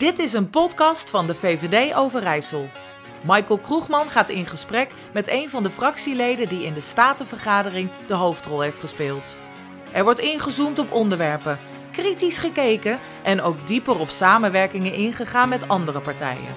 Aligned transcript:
Dit 0.00 0.18
is 0.18 0.32
een 0.32 0.50
podcast 0.50 1.10
van 1.10 1.26
de 1.26 1.34
VVD 1.34 1.94
Overijssel. 1.94 2.68
Michael 3.22 3.58
Kroegman 3.58 4.10
gaat 4.10 4.28
in 4.28 4.46
gesprek 4.46 4.92
met 5.12 5.28
een 5.28 5.48
van 5.48 5.62
de 5.62 5.70
fractieleden 5.70 6.48
die 6.48 6.64
in 6.64 6.72
de 6.72 6.80
Statenvergadering 6.80 7.90
de 8.06 8.14
hoofdrol 8.14 8.60
heeft 8.60 8.80
gespeeld. 8.80 9.36
Er 9.92 10.04
wordt 10.04 10.18
ingezoomd 10.18 10.78
op 10.78 10.92
onderwerpen, 10.92 11.58
kritisch 11.92 12.38
gekeken 12.38 12.98
en 13.22 13.42
ook 13.42 13.66
dieper 13.66 13.98
op 13.98 14.10
samenwerkingen 14.10 14.94
ingegaan 14.94 15.48
met 15.48 15.68
andere 15.68 16.00
partijen. 16.00 16.56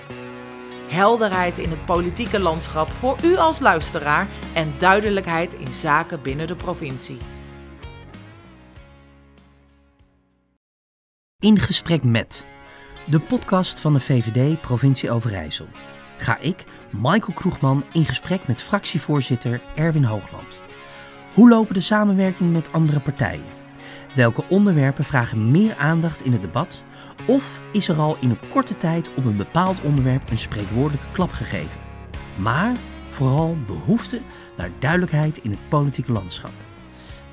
Helderheid 0.88 1.58
in 1.58 1.70
het 1.70 1.86
politieke 1.86 2.40
landschap 2.40 2.90
voor 2.90 3.18
u 3.24 3.36
als 3.36 3.60
luisteraar 3.60 4.28
en 4.54 4.74
duidelijkheid 4.78 5.54
in 5.54 5.74
zaken 5.74 6.22
binnen 6.22 6.48
de 6.48 6.56
provincie. 6.56 7.18
In 11.40 11.60
gesprek 11.60 12.04
met 12.04 12.46
de 13.06 13.20
podcast 13.20 13.80
van 13.80 13.94
de 13.94 14.00
VVD 14.00 14.62
Provincie 14.62 15.12
Overijssel. 15.12 15.68
Ga 16.18 16.38
ik, 16.40 16.64
Michael 16.90 17.34
Kroegman, 17.34 17.84
in 17.94 18.06
gesprek 18.06 18.48
met 18.48 18.62
fractievoorzitter 18.62 19.62
Erwin 19.76 20.04
Hoogland. 20.04 20.60
Hoe 21.34 21.50
lopen 21.50 21.74
de 21.74 21.80
samenwerkingen 21.80 22.52
met 22.52 22.72
andere 22.72 23.00
partijen? 23.00 23.46
Welke 24.16 24.44
onderwerpen 24.50 25.04
vragen 25.04 25.52
meer 25.52 25.76
aandacht 25.76 26.26
in 26.26 26.32
het 26.32 26.42
debat? 26.42 26.84
Of 27.26 27.62
is 27.72 27.88
er 27.88 27.98
al 27.98 28.18
in 28.20 28.30
een 28.30 28.50
korte 28.50 28.78
tijd 28.78 29.14
op 29.14 29.26
een 29.26 29.38
bepaald 29.38 29.82
onderwerp 29.82 30.30
een 30.30 30.38
spreekwoordelijke 30.38 31.12
klap 31.12 31.32
gegeven? 31.32 31.80
Maar 32.36 32.76
vooral 33.10 33.58
behoefte 33.68 34.22
naar 34.56 34.70
duidelijkheid 34.80 35.38
in 35.38 35.52
het 35.52 35.70
politieke 35.70 36.12
landschap. 36.12 36.52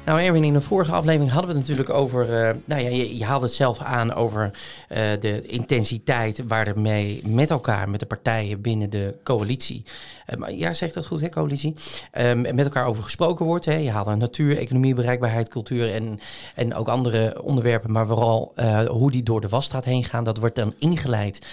Nou, 0.04 0.22
Erwin, 0.22 0.44
in 0.44 0.52
de 0.52 0.60
vorige 0.60 0.92
aflevering 0.92 1.30
hadden 1.30 1.50
we 1.50 1.58
het 1.58 1.68
natuurlijk 1.68 1.98
over. 1.98 2.24
Uh, 2.24 2.50
nou 2.64 2.82
ja, 2.82 2.88
je, 2.88 3.18
je 3.18 3.24
haalde 3.24 3.44
het 3.44 3.54
zelf 3.54 3.78
aan 3.78 4.14
over 4.14 4.50
uh, 4.88 4.98
de 5.20 5.42
intensiteit 5.46 6.42
waarmee 6.48 7.22
met 7.26 7.50
elkaar, 7.50 7.88
met 7.88 8.00
de 8.00 8.06
partijen 8.06 8.60
binnen 8.60 8.90
de 8.90 9.14
coalitie. 9.24 9.82
Uh, 10.26 10.36
maar 10.36 10.52
ja, 10.52 10.72
zegt 10.72 10.94
dat 10.94 11.06
goed, 11.06 11.20
hè, 11.20 11.28
coalitie? 11.28 11.74
Ehm, 12.10 12.40
met 12.40 12.64
elkaar 12.64 12.86
over 12.86 13.02
gesproken 13.02 13.46
wordt. 13.46 13.64
Hè. 13.64 13.74
Je 13.74 13.90
haalde 13.90 14.14
natuur, 14.14 14.58
economie, 14.58 14.94
bereikbaarheid, 14.94 15.48
cultuur 15.48 15.92
en, 15.92 16.18
en 16.54 16.74
ook 16.74 16.88
andere 16.88 17.42
onderwerpen. 17.42 17.92
Maar 17.92 18.06
vooral 18.06 18.52
hoe 18.88 19.10
die 19.10 19.22
door 19.22 19.40
de 19.40 19.48
wasstraat 19.48 19.84
heen 19.84 20.04
gaan. 20.04 20.24
Dat 20.24 20.38
wordt 20.38 20.54
dan 20.54 20.74
ingeleid 20.78 21.46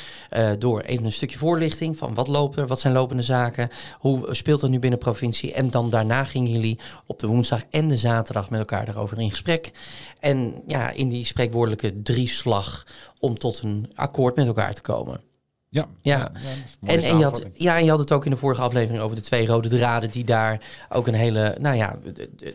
door 0.59 0.81
even 0.81 1.05
een 1.05 1.11
stukje 1.11 1.37
voorlichting 1.37 1.97
van 1.97 2.13
wat 2.13 2.27
loopt 2.27 2.57
er, 2.57 2.67
wat 2.67 2.79
zijn 2.79 2.93
lopende 2.93 3.23
zaken, 3.23 3.69
hoe 3.99 4.27
speelt 4.35 4.61
dat 4.61 4.69
nu 4.69 4.79
binnen 4.79 4.99
provincie. 4.99 5.53
En 5.53 5.69
dan 5.69 5.89
daarna 5.89 6.23
gingen 6.23 6.51
jullie 6.51 6.79
op 7.05 7.19
de 7.19 7.27
woensdag 7.27 7.61
en 7.69 7.87
de 7.87 7.97
zaterdag 7.97 8.36
met 8.49 8.59
elkaar 8.59 8.85
daarover 8.85 9.19
in 9.19 9.29
gesprek. 9.29 9.71
En 10.19 10.61
ja, 10.67 10.91
in 10.91 11.09
die 11.09 11.25
spreekwoordelijke 11.25 12.01
drieslag 12.01 12.85
om 13.19 13.37
tot 13.37 13.61
een 13.63 13.91
akkoord 13.95 14.35
met 14.35 14.47
elkaar 14.47 14.73
te 14.73 14.81
komen. 14.81 15.21
Ja, 15.69 15.87
ja. 16.01 16.17
ja 16.17 16.31
en, 16.83 17.01
en, 17.01 17.17
je 17.17 17.23
had, 17.23 17.49
ja, 17.53 17.77
en 17.77 17.83
je 17.83 17.89
had 17.89 17.99
het 17.99 18.11
ook 18.11 18.25
in 18.25 18.31
de 18.31 18.37
vorige 18.37 18.61
aflevering 18.61 19.03
over 19.03 19.15
de 19.15 19.21
twee 19.21 19.47
rode 19.47 19.69
draden 19.69 20.11
die 20.11 20.23
daar 20.23 20.61
ook 20.89 21.07
een 21.07 21.13
hele, 21.13 21.57
nou 21.59 21.75
ja, 21.75 21.95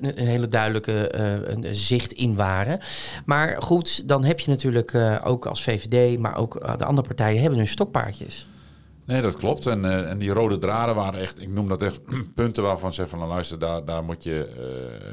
een 0.01 0.27
hele 0.27 0.47
duidelijke 0.47 1.13
uh, 1.17 1.55
een 1.55 1.75
zicht 1.75 2.13
in 2.13 2.35
waren. 2.35 2.81
Maar 3.25 3.63
goed, 3.63 4.09
dan 4.09 4.25
heb 4.25 4.41
je 4.41 4.51
natuurlijk 4.51 4.93
uh, 4.93 5.21
ook 5.25 5.47
als 5.47 5.63
VVD, 5.63 6.19
maar 6.19 6.37
ook 6.37 6.79
de 6.79 6.85
andere 6.85 7.07
partijen 7.07 7.41
hebben 7.41 7.59
hun 7.59 7.69
stokpaardjes. 7.69 8.47
Nee, 9.13 9.23
dat 9.23 9.37
klopt. 9.37 9.67
En, 9.67 9.85
uh, 9.85 10.11
en 10.11 10.19
die 10.19 10.31
rode 10.31 10.59
draden 10.59 10.95
waren 10.95 11.21
echt, 11.21 11.41
ik 11.41 11.49
noem 11.49 11.69
dat 11.69 11.83
echt 11.83 12.01
punten 12.35 12.63
waarvan 12.63 12.93
ze 12.93 13.07
van 13.07 13.19
nou, 13.19 13.31
luister, 13.31 13.59
daar, 13.59 13.85
daar 13.85 14.05
moet 14.05 14.23
je, 14.23 14.55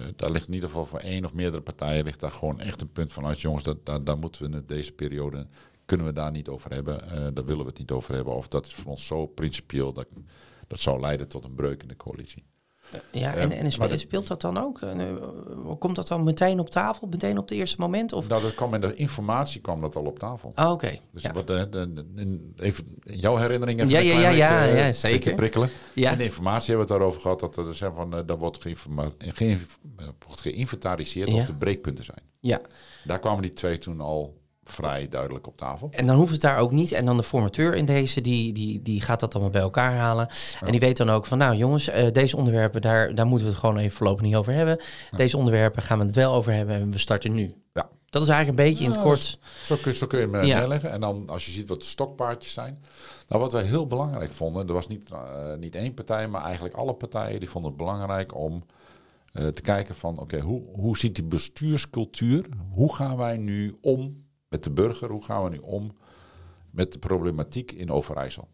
uh, 0.05 0.14
daar 0.16 0.31
ligt 0.31 0.47
in 0.47 0.53
ieder 0.53 0.69
geval 0.69 0.86
voor 0.86 1.00
één 1.00 1.25
of 1.25 1.33
meerdere 1.33 1.64
partijen 1.64 2.03
ligt 2.03 2.20
daar 2.20 2.31
gewoon 2.31 2.59
echt 2.59 2.81
een 2.81 2.92
punt 2.92 3.14
van 3.14 3.25
uit, 3.25 3.42
jongens, 3.42 3.64
dat, 3.64 3.86
daar, 3.86 4.03
daar 4.03 4.17
moeten 4.17 4.42
we 4.42 4.58
in 4.58 4.64
deze 4.66 4.92
periode, 4.92 5.47
kunnen 5.86 6.05
we 6.05 6.14
daar 6.14 6.31
niet 6.31 6.47
over 6.47 6.73
hebben, 6.73 7.03
uh, 7.05 7.11
daar 7.11 7.45
willen 7.45 7.64
we 7.64 7.70
het 7.70 7.80
niet 7.80 7.92
over 7.92 8.16
hebben. 8.16 8.36
Of 8.36 8.47
dat 8.47 8.66
is 8.66 8.73
voor 8.73 8.92
ons 8.92 9.05
zo 9.05 9.25
principieel 9.25 9.94
dat 9.94 10.08
dat 10.67 10.80
zou 10.80 11.00
leiden 11.00 11.27
tot 11.27 11.44
een 11.44 11.55
breuk 11.55 11.81
in 11.81 11.88
de 11.88 11.95
coalitie. 11.95 12.44
Ja, 13.12 13.34
en, 13.34 13.52
en 13.52 13.72
speelt, 13.72 14.00
speelt 14.00 14.28
dat 14.28 14.42
dan 14.42 14.58
ook? 14.58 14.82
Eh, 14.82 14.98
komt 15.80 15.95
dat 15.95 16.08
dan 16.08 16.23
meteen 16.23 16.60
op 16.60 16.70
tafel, 16.70 17.08
meteen 17.08 17.38
op 17.38 17.50
het 17.50 17.58
eerste 17.58 17.76
moment? 17.80 18.14
Of? 18.14 18.27
Nou, 18.27 18.42
dat 18.42 18.55
kwam 18.55 18.73
in 18.73 18.82
de 18.82 18.95
informatie 18.95 19.61
kwam 19.61 19.82
dat 19.82 19.95
al 19.95 20.04
op 20.04 20.20
tafel. 20.20 20.52
Ah, 20.55 20.72
oké. 20.72 20.99
Dus 21.11 21.23
wat, 21.33 21.48
de, 21.48 21.70
de, 21.70 22.52
even 22.55 22.98
jouw 23.04 23.36
herinnering 23.36 23.80
even 23.80 23.92
ja, 23.92 23.99
ja, 23.99 24.20
ja, 24.20 24.30
ja, 24.30 24.67
uh, 24.67 24.78
ja, 24.78 24.94
zeker. 24.94 25.36
prikkelen. 25.36 25.70
Ja. 25.94 26.11
In 26.11 26.17
de 26.17 26.23
informatie 26.23 26.67
hebben 26.67 26.88
we 26.88 26.94
het 26.94 27.02
daarover 27.02 27.22
gehad 27.22 27.39
dat 27.39 27.58
er 27.58 27.76
zijn 27.76 27.94
van, 27.94 28.10
dat 28.26 28.38
wordt, 28.38 28.64
ge 28.64 29.58
geïnventariseerd 30.20 31.30
ja. 31.30 31.36
of 31.36 31.45
de 31.45 31.55
breekpunten 31.55 32.05
zijn. 32.05 32.22
Ja. 32.39 32.61
Daar 33.04 33.20
kwamen 33.20 33.42
die 33.42 33.54
twee 33.54 33.78
toen 33.78 34.02
al 34.02 34.39
vrij 34.71 35.09
duidelijk 35.09 35.47
op 35.47 35.57
tafel. 35.57 35.87
En 35.91 36.05
dan 36.05 36.15
hoeft 36.15 36.31
het 36.31 36.41
daar 36.41 36.57
ook 36.57 36.71
niet. 36.71 36.91
En 36.91 37.05
dan 37.05 37.17
de 37.17 37.23
formateur 37.23 37.75
in 37.75 37.85
deze, 37.85 38.21
die, 38.21 38.53
die, 38.53 38.81
die 38.81 39.02
gaat 39.02 39.19
dat 39.19 39.33
allemaal 39.33 39.52
bij 39.52 39.61
elkaar 39.61 39.93
halen. 39.93 40.27
Ja. 40.30 40.65
En 40.65 40.71
die 40.71 40.80
weet 40.80 40.97
dan 40.97 41.09
ook 41.09 41.25
van, 41.25 41.37
nou 41.37 41.55
jongens, 41.55 41.89
uh, 41.89 42.11
deze 42.11 42.37
onderwerpen, 42.37 42.81
daar, 42.81 43.15
daar 43.15 43.27
moeten 43.27 43.45
we 43.47 43.52
het 43.53 43.61
gewoon 43.61 43.77
even 43.77 43.97
voorlopig 43.97 44.23
niet 44.23 44.35
over 44.35 44.53
hebben. 44.53 44.77
Ja. 45.11 45.17
Deze 45.17 45.37
onderwerpen 45.37 45.83
gaan 45.83 45.99
we 45.99 46.05
het 46.05 46.15
wel 46.15 46.33
over 46.33 46.53
hebben 46.53 46.75
en 46.75 46.91
we 46.91 46.97
starten 46.97 47.33
nu. 47.33 47.53
Ja. 47.73 47.89
Dat 48.09 48.21
is 48.21 48.27
eigenlijk 48.27 48.59
een 48.59 48.65
beetje 48.69 48.83
in 48.83 48.91
het 48.91 49.02
kort. 49.02 49.39
Zo 49.65 49.75
kun, 49.81 49.95
zo 49.95 50.07
kun 50.07 50.19
je 50.19 50.27
hem 50.27 50.45
ja. 50.45 50.57
neerleggen. 50.59 50.91
En 50.91 51.01
dan 51.01 51.30
als 51.30 51.45
je 51.45 51.51
ziet 51.51 51.67
wat 51.67 51.80
de 51.80 51.86
stokpaardjes 51.86 52.53
zijn. 52.53 52.83
Nou, 53.27 53.41
wat 53.41 53.51
wij 53.51 53.63
heel 53.63 53.87
belangrijk 53.87 54.31
vonden, 54.31 54.67
er 54.67 54.73
was 54.73 54.87
niet, 54.87 55.09
uh, 55.11 55.19
niet 55.59 55.75
één 55.75 55.93
partij, 55.93 56.27
maar 56.27 56.43
eigenlijk 56.43 56.75
alle 56.75 56.93
partijen 56.93 57.39
die 57.39 57.49
vonden 57.49 57.71
het 57.71 57.80
belangrijk 57.80 58.36
om 58.36 58.63
uh, 59.33 59.47
te 59.47 59.61
kijken 59.61 59.95
van, 59.95 60.13
oké, 60.13 60.21
okay, 60.21 60.39
hoe, 60.39 60.61
hoe 60.75 60.97
ziet 60.97 61.15
die 61.15 61.23
bestuurscultuur, 61.23 62.45
hoe 62.71 62.95
gaan 62.95 63.17
wij 63.17 63.37
nu 63.37 63.77
om 63.81 64.23
met 64.49 64.64
de 64.64 64.71
burger, 64.71 65.10
hoe 65.10 65.23
gaan 65.23 65.43
we 65.43 65.49
nu 65.49 65.58
om 65.58 65.93
met 66.71 66.92
de 66.92 66.99
problematiek 66.99 67.71
in 67.71 67.92
Overijssel? 67.92 68.48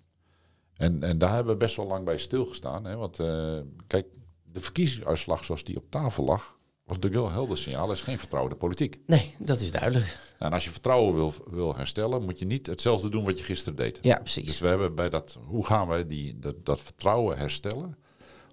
En, 0.73 1.03
en 1.03 1.17
daar 1.17 1.33
hebben 1.33 1.53
we 1.53 1.59
best 1.59 1.75
wel 1.75 1.88
lang 1.88 2.06
bij 2.06 2.17
stilgestaan. 2.17 2.85
Hè? 2.85 2.95
Want 2.95 3.19
uh, 3.19 3.59
kijk, 3.88 4.07
de 4.44 4.61
verkiezingsuitslag 4.61 5.45
zoals 5.45 5.63
die 5.63 5.78
op 5.78 5.89
tafel 5.89 6.23
lag, 6.23 6.57
was 6.85 6.95
natuurlijk 6.95 7.23
heel 7.23 7.31
helder 7.31 7.57
signaal. 7.57 7.85
Er 7.85 7.94
is 7.94 8.01
geen 8.01 8.19
vertrouwen 8.19 8.51
in 8.51 8.57
de 8.57 8.66
politiek. 8.66 9.00
Nee, 9.06 9.35
dat 9.39 9.59
is 9.59 9.72
duidelijk. 9.72 10.17
En 10.38 10.53
als 10.53 10.63
je 10.63 10.69
vertrouwen 10.69 11.16
wil, 11.16 11.33
wil 11.45 11.75
herstellen, 11.75 12.23
moet 12.23 12.39
je 12.39 12.45
niet 12.45 12.66
hetzelfde 12.66 13.09
doen 13.09 13.25
wat 13.25 13.38
je 13.38 13.44
gisteren 13.44 13.75
deed. 13.75 14.00
Ja, 14.01 14.17
precies. 14.17 14.45
Dus 14.45 14.59
we 14.59 14.67
hebben 14.67 14.95
bij 14.95 15.09
dat, 15.09 15.38
hoe 15.45 15.66
gaan 15.66 15.88
we 15.88 16.06
die, 16.06 16.39
dat, 16.39 16.66
dat 16.66 16.81
vertrouwen 16.81 17.38
herstellen? 17.38 17.97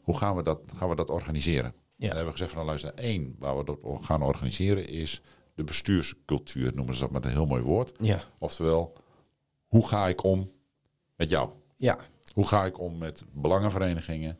Hoe 0.02 0.16
gaan 0.16 0.36
we 0.36 0.42
dat, 0.42 0.60
gaan 0.74 0.88
we 0.88 0.94
dat 0.94 1.10
organiseren? 1.10 1.74
Ja. 1.96 2.08
En 2.08 2.16
hebben 2.16 2.24
we 2.24 2.30
gezegd 2.32 2.52
van, 2.52 2.66
nou, 2.66 2.78
luister, 2.80 3.04
één, 3.04 3.34
waar 3.38 3.56
we 3.56 3.64
dat 3.64 3.78
gaan 3.82 4.22
organiseren 4.22 4.88
is 4.88 5.22
de 5.54 5.64
bestuurscultuur, 5.64 6.74
noemen 6.74 6.94
ze 6.94 7.00
dat 7.00 7.10
met 7.10 7.24
een 7.24 7.30
heel 7.30 7.46
mooi 7.46 7.62
woord. 7.62 7.92
Ja. 7.98 8.20
Oftewel, 8.38 8.92
hoe 9.66 9.88
ga 9.88 10.08
ik 10.08 10.22
om 10.24 10.50
met 11.16 11.30
jou? 11.30 11.50
Ja. 11.76 11.98
Hoe 12.32 12.46
ga 12.46 12.64
ik 12.64 12.78
om 12.78 12.98
met 12.98 13.24
belangenverenigingen? 13.32 14.38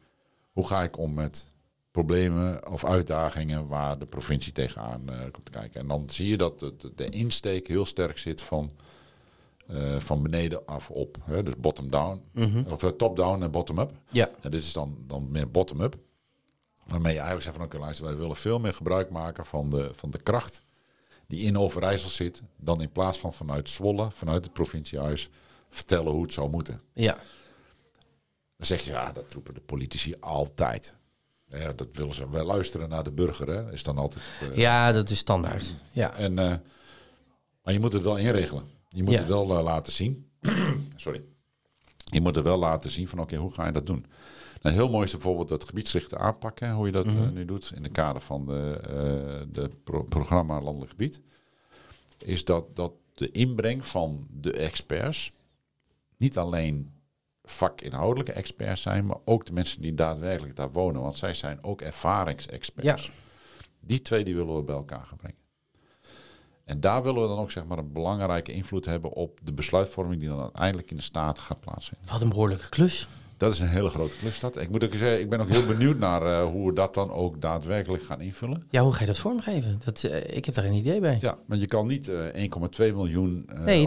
Hoe 0.53 0.67
ga 0.67 0.83
ik 0.83 0.99
om 0.99 1.15
met 1.15 1.53
problemen 1.91 2.71
of 2.71 2.85
uitdagingen 2.85 3.67
waar 3.67 3.99
de 3.99 4.07
provincie 4.07 4.53
tegenaan 4.53 5.03
uh, 5.11 5.21
komt 5.31 5.51
kijken? 5.51 5.81
En 5.81 5.89
dan 5.89 6.11
zie 6.11 6.29
je 6.29 6.37
dat 6.37 6.59
de, 6.59 6.93
de 6.95 7.09
insteek 7.09 7.69
heel 7.69 7.87
sterk 7.87 8.19
zit 8.19 8.43
van, 8.43 8.71
uh, 9.71 10.01
van 10.01 10.23
beneden 10.23 10.67
af 10.67 10.91
op. 10.91 11.17
Hè? 11.23 11.43
Dus 11.43 11.57
bottom-down, 11.57 12.23
-hmm. 12.33 12.65
of 12.69 12.83
uh, 12.83 12.91
top-down 12.91 13.43
en 13.43 13.51
bottom-up. 13.51 13.93
Ja. 14.09 14.31
En 14.41 14.51
dit 14.51 14.63
is 14.63 14.73
dan, 14.73 14.97
dan 15.07 15.31
meer 15.31 15.51
bottom-up. 15.51 15.97
Waarmee 16.87 17.13
je 17.13 17.19
eigenlijk 17.19 17.43
zegt 17.43 17.57
van 17.57 17.65
oké, 17.65 17.79
luister, 17.79 18.05
wij 18.05 18.17
willen 18.17 18.37
veel 18.37 18.59
meer 18.59 18.75
gebruik 18.75 19.11
maken 19.11 19.47
van 19.47 19.71
de, 19.71 19.91
van 19.93 20.11
de 20.11 20.23
kracht 20.23 20.63
die 21.33 21.41
in 21.41 21.59
Overijssel 21.59 22.11
zit, 22.11 22.43
dan 22.57 22.83
in 22.83 22.93
plaats 22.93 23.19
van 23.19 23.33
vanuit 23.33 23.69
Zwolle, 23.69 24.11
vanuit 24.11 24.45
het 24.45 24.53
provinciehuis, 24.53 25.29
vertellen 25.69 26.13
hoe 26.13 26.23
het 26.23 26.33
zou 26.33 26.51
moeten. 26.51 26.81
Ja. 26.93 27.13
Dan 28.57 28.67
zeg 28.67 28.81
je, 28.85 28.91
ja, 28.91 29.13
dat 29.13 29.33
roepen 29.33 29.55
de 29.55 29.61
politici 29.61 30.15
altijd. 30.21 30.97
Ja, 31.49 31.73
dat 31.73 31.89
willen 31.93 32.15
ze 32.15 32.31
wel 32.31 32.45
luisteren 32.45 32.89
naar 32.89 33.05
de 33.05 33.11
burger, 33.11 33.49
hè? 33.49 33.73
is 33.73 33.83
dan 33.83 33.99
altijd. 33.99 34.23
Uh, 34.43 34.57
ja, 34.57 34.93
dat 34.93 35.11
is 35.11 35.19
standaard. 35.19 35.75
Ja. 35.93 36.15
En, 36.15 36.33
uh, 36.33 36.55
maar 37.63 37.73
je 37.73 37.81
moet 37.81 37.93
het 37.93 38.03
wel 38.03 38.17
inregelen. 38.17 38.65
Je 38.89 39.03
moet 39.03 39.13
ja. 39.13 39.19
het 39.19 39.29
wel 39.29 39.59
uh, 39.59 39.63
laten 39.63 39.93
zien. 39.93 40.31
Sorry. 40.97 41.23
Je 41.97 42.21
moet 42.21 42.35
het 42.35 42.45
wel 42.45 42.59
laten 42.59 42.91
zien 42.91 43.09
van, 43.09 43.19
oké, 43.19 43.29
okay, 43.29 43.45
hoe 43.45 43.55
ga 43.55 43.67
je 43.67 43.73
dat 43.73 43.87
doen? 43.87 44.07
Nou, 44.63 44.75
heel 44.75 44.91
mooi 44.91 45.05
is 45.05 45.13
bijvoorbeeld 45.13 45.49
dat 45.49 45.65
gebiedsgerichte 45.65 46.19
aanpakken, 46.19 46.73
hoe 46.73 46.87
je 46.87 46.93
dat 46.93 47.07
mm 47.07 47.17
-hmm. 47.17 47.27
uh, 47.27 47.33
nu 47.33 47.45
doet 47.45 47.73
in 47.75 47.83
de 47.83 47.89
kader 47.89 48.23
van 48.23 48.47
de, 48.47 48.81
uh, 48.83 49.53
de 49.53 49.71
pro 49.85 50.03
programma 50.03 50.61
Landelijk 50.61 50.91
Gebied. 50.91 51.21
Is 52.19 52.45
dat, 52.45 52.77
dat 52.77 52.93
de 53.15 53.31
inbreng 53.31 53.87
van 53.87 54.27
de 54.31 54.53
experts 54.53 55.33
niet 56.17 56.39
alleen 56.39 56.93
vakinhoudelijke 57.43 58.33
experts 58.33 58.83
zijn, 58.83 59.07
maar 59.07 59.19
ook 59.25 59.47
de 59.47 59.53
mensen 59.53 59.83
die 59.83 59.95
daadwerkelijk 59.95 60.57
daar 60.57 60.73
wonen. 60.73 61.03
Want 61.03 61.17
zij 61.17 61.35
zijn 61.35 61.65
ook 61.65 61.81
ervaringsexperts. 61.81 63.07
Ja. 63.07 63.13
Die 63.81 64.03
twee 64.03 64.25
die 64.25 64.35
willen 64.35 64.57
we 64.57 64.63
bij 64.63 64.75
elkaar 64.75 65.07
gaan 65.07 65.17
brengen. 65.17 65.41
En 66.65 66.81
daar 66.81 67.03
willen 67.03 67.23
we 67.23 67.29
dan 67.29 67.39
ook 67.39 67.51
zeg 67.51 67.65
maar, 67.65 67.79
een 67.79 67.93
belangrijke 67.93 68.53
invloed 68.53 68.85
hebben 68.85 69.11
op 69.13 69.39
de 69.43 69.53
besluitvorming 69.53 70.21
die 70.21 70.29
dan 70.29 70.41
uiteindelijk 70.41 70.91
in 70.91 70.97
de 70.97 71.03
staat 71.03 71.39
gaat 71.39 71.61
plaatsvinden. 71.61 72.09
Wat 72.09 72.21
een 72.21 72.29
behoorlijke 72.29 72.69
klus. 72.69 73.09
Dat 73.43 73.53
is 73.53 73.61
een 73.61 73.69
hele 73.69 73.89
grote 73.89 74.17
klus. 74.17 74.41
Dat. 74.41 74.61
Ik 74.61 74.71
moet 74.71 74.85
ook 74.85 74.93
zeggen, 74.93 75.21
ik 75.21 75.31
ben 75.31 75.41
ook 75.41 75.49
heel 75.49 75.67
benieuwd 75.67 75.99
naar 75.99 76.23
uh, 76.23 76.51
hoe 76.51 76.67
we 76.67 76.75
dat 76.75 76.95
dan 76.95 77.11
ook 77.11 77.41
daadwerkelijk 77.41 78.03
gaan 78.03 78.21
invullen. 78.21 78.63
Ja, 78.71 78.83
hoe 78.83 78.93
ga 78.93 79.01
je 79.01 79.07
dat 79.07 79.19
vormgeven? 79.19 79.81
Dat, 79.85 80.03
uh, 80.03 80.37
ik 80.37 80.45
heb 80.45 80.55
daar 80.55 80.65
een 80.65 80.73
idee 80.73 81.01
bij. 81.01 81.19
Ja, 81.21 81.39
want 81.47 81.61
je 81.61 81.67
kan 81.67 81.87
niet 81.87 82.09
uh, 82.09 82.27
1,2 82.35 82.95
miljoen 82.95 83.47
uh, 83.53 83.65
nee, 83.65 83.87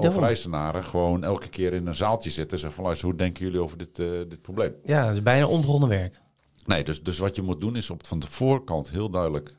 gewoon 0.83 1.23
elke 1.23 1.47
keer 1.47 1.73
in 1.73 1.87
een 1.87 1.95
zaaltje 1.95 2.29
zitten 2.29 2.53
en 2.53 2.59
zeggen 2.59 2.75
van 2.75 2.83
luister, 2.83 3.07
hoe 3.07 3.17
denken 3.17 3.45
jullie 3.45 3.61
over 3.61 3.77
dit, 3.77 3.95
dit 3.95 4.41
probleem? 4.41 4.73
Ja, 4.85 5.05
dat 5.05 5.15
is 5.15 5.23
bijna 5.23 5.47
onbegonnen 5.47 5.89
werk. 5.89 6.21
Nee, 6.65 6.83
dus, 6.83 7.03
dus 7.03 7.17
wat 7.17 7.35
je 7.35 7.41
moet 7.41 7.61
doen 7.61 7.75
is 7.75 7.89
op 7.89 8.05
van 8.05 8.19
de 8.19 8.27
voorkant 8.27 8.89
heel 8.89 9.09
duidelijk 9.09 9.55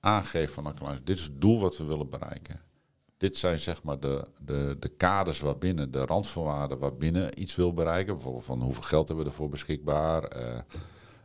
aangeven 0.00 0.54
van 0.54 0.62
nou, 0.62 0.98
dit 1.04 1.18
is 1.18 1.24
het 1.24 1.40
doel 1.40 1.60
wat 1.60 1.76
we 1.76 1.84
willen 1.84 2.08
bereiken. 2.08 2.60
Dit 3.24 3.36
zijn 3.36 3.58
zeg 3.58 3.82
maar 3.82 4.00
de, 4.00 4.26
de, 4.38 4.76
de 4.78 4.88
kaders 4.88 5.40
waarbinnen, 5.40 5.90
de 5.90 6.04
randvoorwaarden 6.04 6.78
waarbinnen 6.78 7.40
iets 7.40 7.54
wil 7.54 7.72
bereiken. 7.72 8.14
Bijvoorbeeld 8.14 8.44
van 8.44 8.62
hoeveel 8.62 8.82
geld 8.82 9.08
hebben 9.08 9.24
we 9.24 9.30
ervoor 9.30 9.48
beschikbaar. 9.48 10.36
Uh, 10.36 10.58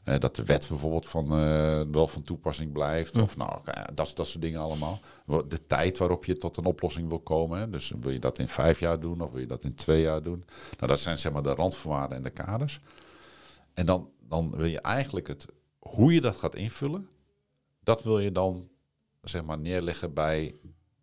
uh, 0.06 0.19
dat 0.19 0.36
de 0.36 0.44
wet 0.46 0.68
bijvoorbeeld 0.69 1.07
van, 1.07 1.25
uh, 1.25 1.81
wel 1.92 2.07
van 2.07 2.24
toepassing 2.24 2.72
blijft. 2.72 3.22
Of 3.22 3.38
nou, 3.38 3.62
dat, 3.94 4.12
dat 4.16 4.28
soort 4.28 4.42
dingen 4.42 4.60
allemaal. 4.60 5.00
De 5.48 5.66
tijd 5.68 5.98
waarop 5.98 6.25
je 6.25 6.38
tot 6.38 6.57
een 6.57 6.66
oplossing 6.66 7.10
wil 7.10 7.19
komen. 7.19 7.60
Hè. 7.60 7.69
Dus 7.69 7.94
wil 8.00 8.12
je 8.12 8.19
dat 8.19 8.40
in 8.40 8.48
vijf 8.48 8.80
jaar 8.80 9.00
doen 9.00 9.22
of 9.22 9.31
wil 9.31 9.42
je 9.42 9.48
dat 9.48 9.63
in 9.63 9.75
twee 9.75 10.02
jaar 10.02 10.24
doen. 10.24 10.45
Nou, 10.78 10.92
dat 10.92 11.00
zijn 11.00 11.18
zeg 11.18 11.31
maar 11.31 11.44
de 11.44 11.54
randvoorwaarden 11.54 12.18
en 12.18 12.24
de 12.24 12.30
kaders. 12.30 12.81
En 13.74 13.86
dan, 13.86 14.10
dan 14.19 14.56
wil 14.56 14.66
je 14.66 14.81
eigenlijk 14.81 15.28
het, 15.28 15.45
hoe 15.80 16.13
je 16.13 16.22
dat 16.22 16.38
gaat 16.38 16.56
invullen, 16.56 17.10
dat 17.84 18.04
wil 18.04 18.19
je 18.19 18.31
dan 18.31 18.69
zeg 19.22 19.44
maar 19.44 19.60
neerleggen 19.60 20.13
bij 20.13 20.56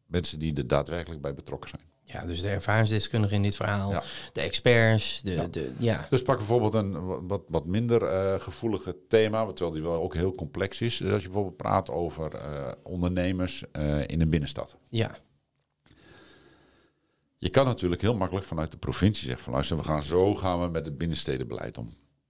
mensen 0.06 0.38
die 0.38 0.54
er 0.54 0.66
daadwerkelijk 0.66 1.20
bij 1.22 1.34
betrokken 1.34 1.70
zijn. 1.70 1.82
Ja, 2.08 2.26
dus 2.26 2.40
de 2.40 2.48
ervaringsdeskundigen 2.48 3.36
in 3.36 3.42
dit 3.42 3.56
verhaal, 3.56 4.02
de 4.32 4.40
experts, 4.40 5.22
de 5.22 5.32
ja. 5.32 5.46
de 5.46 5.72
ja. 5.78 6.06
Dus 6.08 6.22
pak 6.22 6.36
bijvoorbeeld 6.36 6.74
een 6.74 7.26
wat, 7.26 7.42
wat 7.48 7.66
minder 7.66 8.02
uh, 8.02 8.40
gevoelige 8.40 8.96
thema, 9.08 9.46
terwijl 9.46 9.70
die 9.70 9.82
wel 9.82 10.02
ook 10.02 10.14
heel 10.14 10.34
complex 10.34 10.80
is. 10.80 10.96
Dus 10.96 11.12
als 11.12 11.22
je 11.22 11.28
bijvoorbeeld 11.28 11.56
praat 11.56 11.90
over 11.90 12.34
uh, 12.34 12.72
ondernemers 12.82 13.64
uh, 13.72 14.08
in 14.08 14.20
een 14.20 14.28
binnenstad. 14.28 14.76
Ja. 14.88 15.18
Je 17.36 17.48
kan 17.48 17.64
natuurlijk 17.64 18.02
heel 18.02 18.16
makkelijk 18.16 18.46
vanuit 18.46 18.70
de 18.70 18.76
provincie 18.76 19.26
zeggen 19.26 19.44
van 19.44 19.52
luister, 19.52 19.76
we 19.76 19.84
gaan 19.84 20.02
zo 20.02 20.34
gaan 20.34 20.60
we 20.60 20.68
met 20.68 20.86
het 20.86 20.98
binnenstedenbeleid 20.98 21.78
om. 21.78 21.88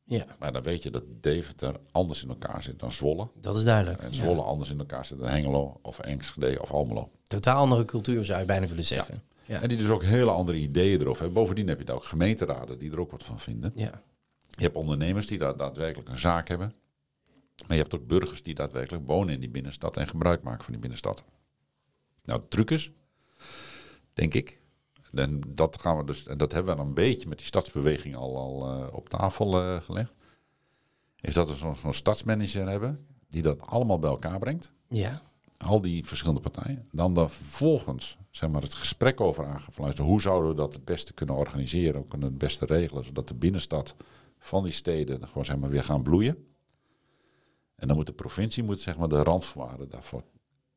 Ja. 0.08 0.26
Maar 0.38 0.53
dan 0.53 0.62
weet 0.62 0.82
je 0.82 0.91
dat 0.91 1.03
Deventer 1.20 1.81
anders 1.93 2.23
in 2.23 2.29
elkaar 2.29 2.62
zit 2.62 2.79
dan 2.79 2.93
Zwolle. 2.93 3.29
Dat 3.41 3.56
is 3.56 3.64
duidelijk. 3.64 4.03
En 4.03 4.14
Zwolle 4.14 4.43
anders 4.43 4.70
in 4.70 4.79
elkaar 4.79 5.05
zit 5.05 5.19
dan 5.19 5.29
Hengelo 5.29 5.79
of 5.82 5.99
Enschede 5.99 6.62
of 6.62 6.70
Almelo. 6.70 7.11
Totaal 7.26 7.56
andere 7.56 7.85
cultuur 7.85 8.25
zou 8.25 8.41
je 8.41 8.47
bijna 8.47 8.67
willen 8.67 8.85
zeggen. 8.85 9.14
Ja. 9.14 9.37
Ja. 9.47 9.62
En 9.62 9.69
die 9.69 9.79
dus 9.79 9.88
ook 9.88 10.03
hele 10.03 10.31
andere 10.31 10.58
ideeën 10.58 11.00
erover 11.00 11.23
hebben. 11.23 11.43
Bovendien 11.43 11.69
heb 11.69 11.79
je 11.79 11.85
daar 11.85 11.97
ook 11.97 12.05
gemeenteraden 12.05 12.79
die 12.79 12.93
er 12.93 13.00
ook 13.00 13.11
wat 13.11 13.25
van 13.25 13.41
vinden. 13.41 13.73
Ja. 13.75 14.03
Je 14.50 14.62
hebt 14.62 14.76
ondernemers 14.76 15.26
die 15.26 15.38
daar 15.38 15.56
daadwerkelijk 15.56 16.08
een 16.08 16.19
zaak 16.19 16.49
hebben. 16.49 16.73
Maar 17.67 17.76
je 17.76 17.82
hebt 17.82 17.94
ook 17.94 18.06
burgers 18.06 18.43
die 18.43 18.55
daadwerkelijk 18.55 19.06
wonen 19.06 19.35
in 19.35 19.41
die 19.41 19.49
binnenstad 19.49 19.97
en 19.97 20.08
gebruik 20.08 20.43
maken 20.43 20.62
van 20.64 20.73
die 20.73 20.81
binnenstad. 20.81 21.25
Nou, 22.25 22.41
de 22.41 22.49
truc 22.49 22.70
is, 22.70 22.91
denk 24.12 24.35
ik, 24.35 24.61
en 25.18 25.40
dat 25.48 25.80
gaan 25.80 25.96
we 25.96 26.04
dus, 26.04 26.26
en 26.26 26.38
dat 26.38 26.52
hebben 26.52 26.70
we 26.70 26.78
dan 26.78 26.88
een 26.88 26.94
beetje 26.94 27.28
met 27.28 27.38
die 27.38 27.46
stadsbeweging 27.46 28.16
al, 28.16 28.36
al 28.36 28.80
uh, 28.80 28.86
op 28.92 29.08
tafel 29.08 29.62
uh, 29.62 29.80
gelegd. 29.80 30.16
Is 31.20 31.34
dat 31.34 31.48
we 31.48 31.54
zo'n 31.54 31.76
zo 31.76 31.92
stadsmanager 31.92 32.68
hebben 32.68 33.06
die 33.28 33.42
dat 33.42 33.60
allemaal 33.60 33.98
bij 33.98 34.10
elkaar 34.10 34.38
brengt. 34.38 34.72
Ja. 34.88 35.22
Al 35.58 35.80
die 35.80 36.04
verschillende 36.04 36.40
partijen. 36.40 36.88
Dan 36.92 37.14
dan 37.14 37.30
vervolgens 37.30 38.18
zeg 38.30 38.50
maar, 38.50 38.62
het 38.62 38.74
gesprek 38.74 39.20
over 39.20 39.46
aangevlazen. 39.46 40.04
Hoe 40.04 40.20
zouden 40.20 40.50
we 40.50 40.56
dat 40.56 40.72
het 40.72 40.84
beste 40.84 41.12
kunnen 41.12 41.34
organiseren? 41.34 41.96
Hoe 41.96 42.08
kunnen 42.08 42.28
het 42.28 42.38
beste 42.38 42.66
regelen? 42.66 43.04
Zodat 43.04 43.28
de 43.28 43.34
binnenstad 43.34 43.94
van 44.38 44.64
die 44.64 44.72
steden 44.72 45.26
gewoon 45.26 45.44
zeg 45.44 45.56
maar, 45.56 45.70
weer 45.70 45.84
gaan 45.84 46.02
bloeien. 46.02 46.46
En 47.76 47.88
dan 47.88 47.96
moet 47.96 48.06
de 48.06 48.12
provincie 48.12 48.62
moet, 48.62 48.80
zeg 48.80 48.96
maar, 48.96 49.08
de 49.08 49.22
randvoorwaarden 49.22 49.88
daarvoor 49.88 50.22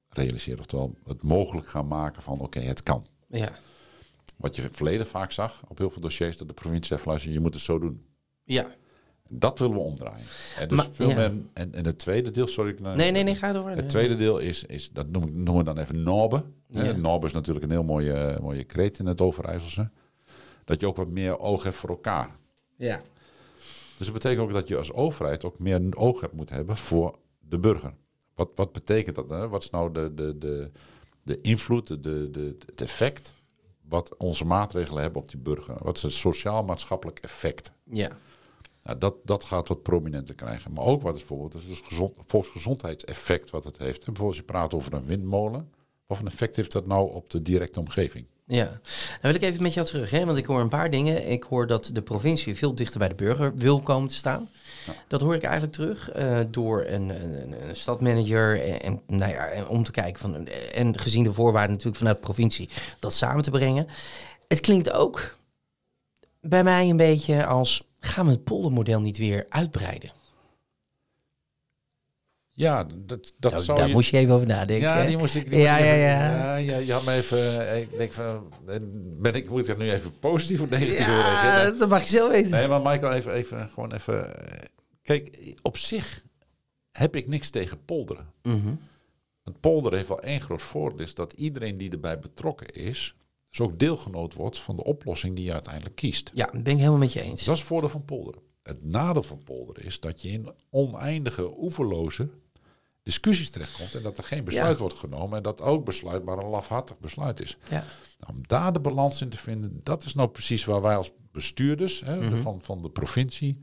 realiseren. 0.09 0.59
Oftewel 0.59 0.95
het 1.03 1.24
mogelijk 1.24 1.68
gaan 1.68 1.88
maken 1.88 2.21
van 2.21 2.39
oké, 2.39 2.59
het 2.59 2.83
kan. 2.83 3.06
Ja. 3.27 3.51
Wat 4.39 4.56
je 4.56 4.69
verleden 4.71 5.07
vaak 5.07 5.31
zag 5.31 5.62
op 5.68 5.77
heel 5.77 5.89
veel 5.89 6.01
dossiers, 6.01 6.38
dat 6.38 6.47
de 6.47 6.53
provincie 6.53 6.86
zegt, 6.86 7.06
luister, 7.06 7.31
je 7.31 7.39
moet 7.39 7.53
het 7.53 7.63
zo 7.63 7.80
doen. 7.80 8.06
Ja. 8.44 8.75
Dat 9.27 9.59
willen 9.59 9.75
we 9.75 9.81
omdraaien. 9.81 10.25
En, 10.57 10.68
dus 10.68 10.77
maar, 10.77 10.88
veel 10.91 11.09
ja. 11.09 11.15
men, 11.15 11.50
en, 11.53 11.74
en 11.74 11.86
het 11.86 12.00
tweede 12.00 12.31
deel, 12.31 12.47
sorry. 12.47 12.71
Ik, 12.71 12.80
nee, 12.80 13.12
nee, 13.12 13.24
nee, 13.24 13.36
ga 13.36 13.53
door. 13.53 13.69
Het 13.69 13.89
tweede 13.89 14.15
deel 14.15 14.38
is, 14.38 14.63
is 14.63 14.89
dat 14.91 15.09
noem 15.09 15.24
ik, 15.24 15.33
noemen 15.33 15.57
we 15.57 15.63
dan 15.63 15.77
even 15.77 16.03
Norbe. 16.03 16.44
Ja. 16.68 16.91
Norbe 16.91 17.25
is 17.25 17.33
natuurlijk 17.33 17.65
een 17.65 17.71
heel 17.71 17.83
mooie, 17.83 18.38
mooie 18.41 18.63
kreet 18.63 19.00
in 19.00 19.06
het 19.06 19.21
Overijsselse. 19.21 19.89
Dat 20.65 20.80
je 20.80 20.88
ook 20.88 20.95
wat 20.95 21.09
meer 21.09 21.39
oog 21.39 21.63
hebt 21.63 21.75
voor 21.75 21.89
elkaar. 21.89 22.35
Ja. 22.75 23.01
Dus 23.97 24.07
dat 24.07 24.13
betekent 24.13 24.42
ook 24.42 24.53
dat 24.53 24.68
je 24.68 24.77
als 24.77 24.92
overheid 24.92 25.44
ook 25.44 25.59
meer 25.59 25.95
oog 25.95 26.21
hebt 26.21 26.33
moet 26.33 26.50
hebben 26.50 26.77
voor 26.77 27.15
de 27.39 27.59
burger. 27.59 27.94
Wat, 28.35 28.51
wat 28.56 28.71
betekent 28.71 29.15
dat? 29.15 29.30
Hè? 29.30 29.47
Wat 29.47 29.63
is 29.63 29.69
nou 29.69 29.94
de, 29.94 30.13
de, 30.13 30.38
de, 30.38 30.71
de 31.24 31.42
invloed, 31.42 31.88
de, 31.88 32.30
de, 32.31 32.57
het 32.65 32.81
effect 32.81 33.33
wat 33.89 34.18
onze 34.18 34.45
maatregelen 34.45 35.01
hebben 35.01 35.21
op 35.21 35.30
die 35.30 35.39
burger. 35.39 35.75
Wat 35.80 35.95
is 35.95 36.01
het 36.01 36.13
sociaal-maatschappelijk 36.13 37.19
effect? 37.19 37.71
Ja. 37.83 38.18
Nou, 38.83 38.97
dat, 38.97 39.15
dat 39.24 39.44
gaat 39.44 39.68
wat 39.68 39.83
prominenter 39.83 40.36
krijgen. 40.36 40.74
Maar 40.74 40.83
ook 40.83 41.01
wat 41.01 41.13
is 41.13 41.19
bijvoorbeeld 41.19 41.53
het 41.53 41.68
dus 41.68 41.80
gezond, 41.80 42.13
volksgezondheidseffect 42.25 43.50
wat 43.50 43.63
het 43.63 43.77
heeft. 43.77 43.97
En 43.97 44.13
bijvoorbeeld 44.13 44.27
als 44.27 44.38
je 44.38 44.44
praat 44.44 44.74
over 44.74 44.94
een 44.94 45.06
windmolen. 45.06 45.69
Wat 46.06 46.18
voor 46.18 46.27
effect 46.27 46.56
heeft 46.56 46.71
dat 46.71 46.86
nou 46.86 47.13
op 47.13 47.30
de 47.30 47.41
directe 47.41 47.80
omgeving? 47.80 48.25
Ja, 48.51 48.66
dan 48.66 48.81
wil 49.22 49.36
ik 49.36 49.42
even 49.42 49.62
met 49.62 49.74
jou 49.74 49.86
terug, 49.86 50.10
hè? 50.10 50.25
want 50.25 50.38
ik 50.38 50.46
hoor 50.46 50.60
een 50.60 50.69
paar 50.69 50.90
dingen. 50.90 51.30
Ik 51.30 51.44
hoor 51.44 51.68
dat 51.68 51.90
de 51.94 52.01
provincie 52.01 52.56
veel 52.56 52.75
dichter 52.75 53.00
bij 53.00 53.07
de 53.07 53.16
burger 53.16 53.56
wil 53.56 53.81
komen 53.81 54.10
te 54.10 54.16
staan. 54.16 54.50
Ja. 54.86 54.94
Dat 55.07 55.22
hoor 55.22 55.36
ik 55.36 55.44
eigenlijk 55.44 55.74
terug 55.74 56.16
uh, 56.18 56.40
door 56.48 56.86
een, 56.86 57.10
een, 57.10 57.68
een 57.68 57.75
stadmanager 57.75 58.62
en, 58.62 58.81
en, 58.81 59.01
nou 59.18 59.31
ja, 59.31 59.66
om 59.68 59.84
te 59.84 59.92
kijken 59.92 60.19
van 60.22 60.48
en 60.74 61.00
gezien 61.00 61.24
de 61.24 61.34
voorwaarden 61.34 61.72
natuurlijk 61.72 61.98
vanuit 61.98 62.18
de 62.18 62.24
provincie 62.24 62.69
dat 63.00 63.13
samen 63.13 63.44
te 63.44 63.51
brengen. 63.51 63.88
Het 64.48 64.60
klinkt 64.60 64.92
ook 64.92 65.36
bij 66.42 66.63
mij 66.63 66.90
een 66.90 66.98
beetje 66.98 67.45
als 67.45 67.84
gaan 68.00 68.25
we 68.25 68.31
het 68.31 68.44
poldermodel 68.44 69.02
niet 69.02 69.18
weer 69.18 69.45
uitbreiden? 69.50 70.12
Ja, 72.59 72.85
dat, 73.06 73.33
dat 73.38 73.51
nou, 73.51 73.63
zou 73.63 73.77
daar 73.77 73.88
je... 73.88 73.94
moest 73.94 74.09
je 74.09 74.17
even 74.17 74.33
over 74.33 74.47
nadenken. 74.47 74.88
Ja, 74.88 74.95
hè? 74.95 75.07
die 75.07 75.17
moest 75.17 75.35
ik. 75.35 75.50
Die 75.50 75.59
ja, 75.59 75.71
moest 75.71 75.83
ja, 75.83 75.94
ja, 75.94 76.56
even, 76.56 76.65
ja. 76.65 76.77
ja. 76.77 76.77
Je 76.77 76.91
had 76.91 77.06
me 77.06 77.13
even. 77.13 77.77
Ik 77.81 77.97
denk 77.97 78.13
van. 78.13 78.53
Ben 79.19 79.33
ik, 79.33 79.50
moet 79.50 79.59
ik 79.59 79.67
er 79.67 79.77
nu 79.77 79.91
even 79.91 80.19
positief 80.19 80.61
of 80.61 80.69
negatief 80.69 80.97
ja, 80.97 81.71
dat 81.71 81.89
mag 81.89 82.01
je 82.01 82.09
zelf 82.09 82.31
weten. 82.31 82.51
Nee, 82.51 82.67
maar 82.67 82.81
Michael, 82.81 83.13
even, 83.13 83.33
even, 83.33 83.69
gewoon 83.73 83.94
even. 83.94 84.33
Kijk, 85.01 85.53
op 85.61 85.77
zich 85.77 86.23
heb 86.91 87.15
ik 87.15 87.27
niks 87.27 87.50
tegen 87.50 87.85
polderen. 87.85 88.27
Mm 88.44 88.61
-hmm. 88.61 88.79
Het 89.44 89.59
polderen 89.59 89.97
heeft 89.97 90.09
wel 90.09 90.21
één 90.21 90.41
groot 90.41 90.61
voordeel, 90.61 91.06
is 91.06 91.13
dat 91.13 91.33
iedereen 91.33 91.77
die 91.77 91.91
erbij 91.91 92.19
betrokken 92.19 92.67
is, 92.67 93.15
dus 93.50 93.59
ook 93.59 93.79
deelgenoot 93.79 94.33
wordt 94.33 94.59
van 94.59 94.75
de 94.75 94.83
oplossing 94.83 95.35
die 95.35 95.45
je 95.45 95.53
uiteindelijk 95.53 95.95
kiest. 95.95 96.31
Ja, 96.33 96.45
dat 96.45 96.63
ben 96.63 96.73
ik 96.73 96.79
helemaal 96.79 97.00
met 97.00 97.13
je 97.13 97.21
eens. 97.21 97.44
Dat 97.44 97.53
is 97.53 97.59
het 97.59 97.69
voordeel 97.69 97.89
van 97.89 98.06
polderen. 98.06 98.42
Het 98.63 98.83
nadeel 98.83 99.23
van 99.23 99.44
polderen 99.44 99.83
is 99.83 99.99
dat 99.99 100.21
je 100.21 100.30
in 100.30 100.49
oneindige, 100.69 101.57
oeverloze 101.57 102.30
discussies 103.03 103.49
terechtkomt 103.49 103.95
en 103.95 104.03
dat 104.03 104.18
er 104.18 104.23
geen 104.23 104.44
besluit 104.44 104.75
ja. 104.77 104.81
wordt 104.81 104.99
genomen 104.99 105.37
en 105.37 105.44
dat 105.44 105.61
ook 105.61 105.85
besluit 105.85 106.23
maar 106.23 106.37
een 106.37 106.49
lafhartig 106.49 106.99
besluit 106.99 107.39
is. 107.39 107.57
Ja. 107.69 107.85
Nou, 108.19 108.33
om 108.33 108.41
daar 108.47 108.73
de 108.73 108.79
balans 108.79 109.21
in 109.21 109.29
te 109.29 109.37
vinden, 109.37 109.79
dat 109.83 110.03
is 110.03 110.13
nou 110.13 110.29
precies 110.29 110.65
waar 110.65 110.81
wij 110.81 110.95
als 110.95 111.11
bestuurders 111.31 112.01
hè, 112.01 112.15
mm 112.15 112.21
-hmm. 112.21 112.37
van, 112.37 112.61
van 112.61 112.81
de 112.81 112.89
provincie, 112.89 113.59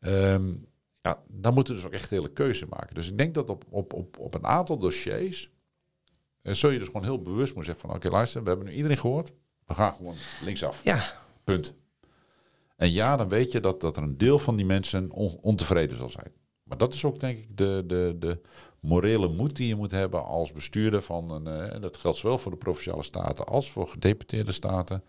um, 0.00 0.66
ja, 1.02 1.22
dan 1.28 1.54
moeten 1.54 1.74
we 1.74 1.80
dus 1.80 1.88
ook 1.88 1.94
echt 1.94 2.10
hele 2.10 2.32
keuze 2.32 2.66
maken. 2.68 2.94
Dus 2.94 3.08
ik 3.08 3.18
denk 3.18 3.34
dat 3.34 3.50
op, 3.50 3.64
op, 3.68 3.92
op, 3.92 4.18
op 4.18 4.34
een 4.34 4.46
aantal 4.46 4.78
dossiers 4.78 5.50
uh, 6.42 6.54
zul 6.54 6.70
je 6.70 6.78
dus 6.78 6.86
gewoon 6.86 7.04
heel 7.04 7.22
bewust 7.22 7.54
moeten 7.54 7.64
zeggen 7.64 7.80
van 7.80 7.90
oké 7.96 8.06
okay, 8.06 8.18
luister, 8.18 8.42
we 8.42 8.48
hebben 8.48 8.66
nu 8.66 8.72
iedereen 8.72 8.98
gehoord, 8.98 9.32
we 9.66 9.74
gaan 9.74 9.92
gewoon 9.92 10.14
linksaf. 10.44 10.84
Ja. 10.84 11.12
Punt. 11.44 11.74
En 12.76 12.92
ja, 12.92 13.16
dan 13.16 13.28
weet 13.28 13.52
je 13.52 13.60
dat, 13.60 13.80
dat 13.80 13.96
er 13.96 14.02
een 14.02 14.18
deel 14.18 14.38
van 14.38 14.56
die 14.56 14.66
mensen 14.66 15.10
on, 15.10 15.38
ontevreden 15.40 15.96
zal 15.96 16.10
zijn. 16.10 16.32
Maar 16.64 16.78
dat 16.78 16.94
is 16.94 17.04
ook 17.04 17.20
denk 17.20 17.38
ik 17.38 17.56
de, 17.56 17.84
de, 17.86 18.16
de 18.18 18.40
morele 18.80 19.28
moed 19.28 19.56
die 19.56 19.68
je 19.68 19.74
moet 19.74 19.90
hebben 19.90 20.24
als 20.24 20.52
bestuurder 20.52 21.02
van 21.02 21.30
een, 21.30 21.46
uh, 21.46 21.74
en 21.74 21.80
dat 21.80 21.96
geldt 21.96 22.18
zowel 22.18 22.38
voor 22.38 22.50
de 22.50 22.56
provinciale 22.56 23.02
staten 23.02 23.46
als 23.46 23.70
voor 23.70 23.88
gedeputeerde 23.88 24.52
staten. 24.52 25.04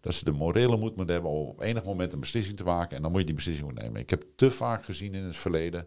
Dat 0.00 0.14
ze 0.14 0.24
de 0.24 0.32
morele 0.32 0.76
moed 0.76 0.96
moeten 0.96 1.14
hebben 1.14 1.30
om 1.32 1.48
op 1.48 1.60
enig 1.60 1.84
moment 1.84 2.12
een 2.12 2.20
beslissing 2.20 2.56
te 2.56 2.64
maken 2.64 2.96
en 2.96 3.02
dan 3.02 3.10
moet 3.10 3.20
je 3.20 3.26
die 3.26 3.34
beslissing 3.34 3.72
nemen. 3.72 4.00
Ik 4.00 4.10
heb 4.10 4.24
te 4.36 4.50
vaak 4.50 4.84
gezien 4.84 5.14
in 5.14 5.24
het 5.24 5.36
verleden 5.36 5.86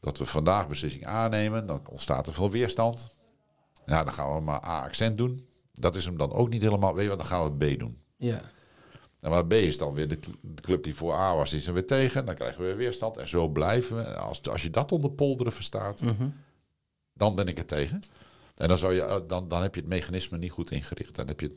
dat 0.00 0.18
we 0.18 0.26
vandaag 0.26 0.68
beslissing 0.68 1.06
aannemen, 1.06 1.66
dan 1.66 1.82
ontstaat 1.90 2.26
er 2.26 2.34
veel 2.34 2.50
weerstand. 2.50 3.16
Ja, 3.84 4.04
dan 4.04 4.12
gaan 4.12 4.34
we 4.34 4.40
maar 4.40 4.64
A-accent 4.64 5.18
doen. 5.18 5.48
Dat 5.72 5.96
is 5.96 6.04
hem 6.04 6.16
dan 6.16 6.32
ook 6.32 6.48
niet 6.48 6.62
helemaal. 6.62 6.94
Weet 6.94 7.02
je 7.02 7.08
wat, 7.08 7.18
dan 7.18 7.26
gaan 7.26 7.58
we 7.58 7.74
B 7.74 7.78
doen. 7.78 7.98
Ja. 8.16 8.40
En 9.20 9.30
waar 9.30 9.46
B 9.46 9.52
is 9.52 9.78
dan 9.78 9.92
weer 9.92 10.08
de, 10.08 10.18
club 10.54 10.84
die 10.84 10.94
voor 10.94 11.14
A 11.14 11.34
was, 11.34 11.50
die 11.50 11.58
is 11.58 11.66
er 11.66 11.72
weer 11.72 11.86
tegen. 11.86 12.26
Dan 12.26 12.34
krijgen 12.34 12.60
we 12.60 12.66
weer 12.66 12.76
weerstand. 12.76 13.16
En 13.16 13.28
zo 13.28 13.48
blijven 13.48 13.96
we. 13.96 14.16
Als, 14.16 14.42
als 14.42 14.62
je 14.62 14.70
dat 14.70 14.92
onder 14.92 15.10
polderen 15.10 15.52
verstaat, 15.52 16.02
mm 16.02 16.16
-hmm. 16.18 16.34
dan 17.12 17.34
ben 17.34 17.46
ik 17.46 17.58
er 17.58 17.66
tegen. 17.66 18.02
En 18.56 18.68
dan, 18.68 18.78
zou 18.78 18.94
je, 18.94 19.24
dan, 19.26 19.48
dan 19.48 19.62
heb 19.62 19.74
je 19.74 19.80
het 19.80 19.90
mechanisme 19.90 20.38
niet 20.38 20.50
goed 20.50 20.70
ingericht. 20.70 21.14
Dan 21.14 21.26
heb 21.26 21.40
je 21.40 21.56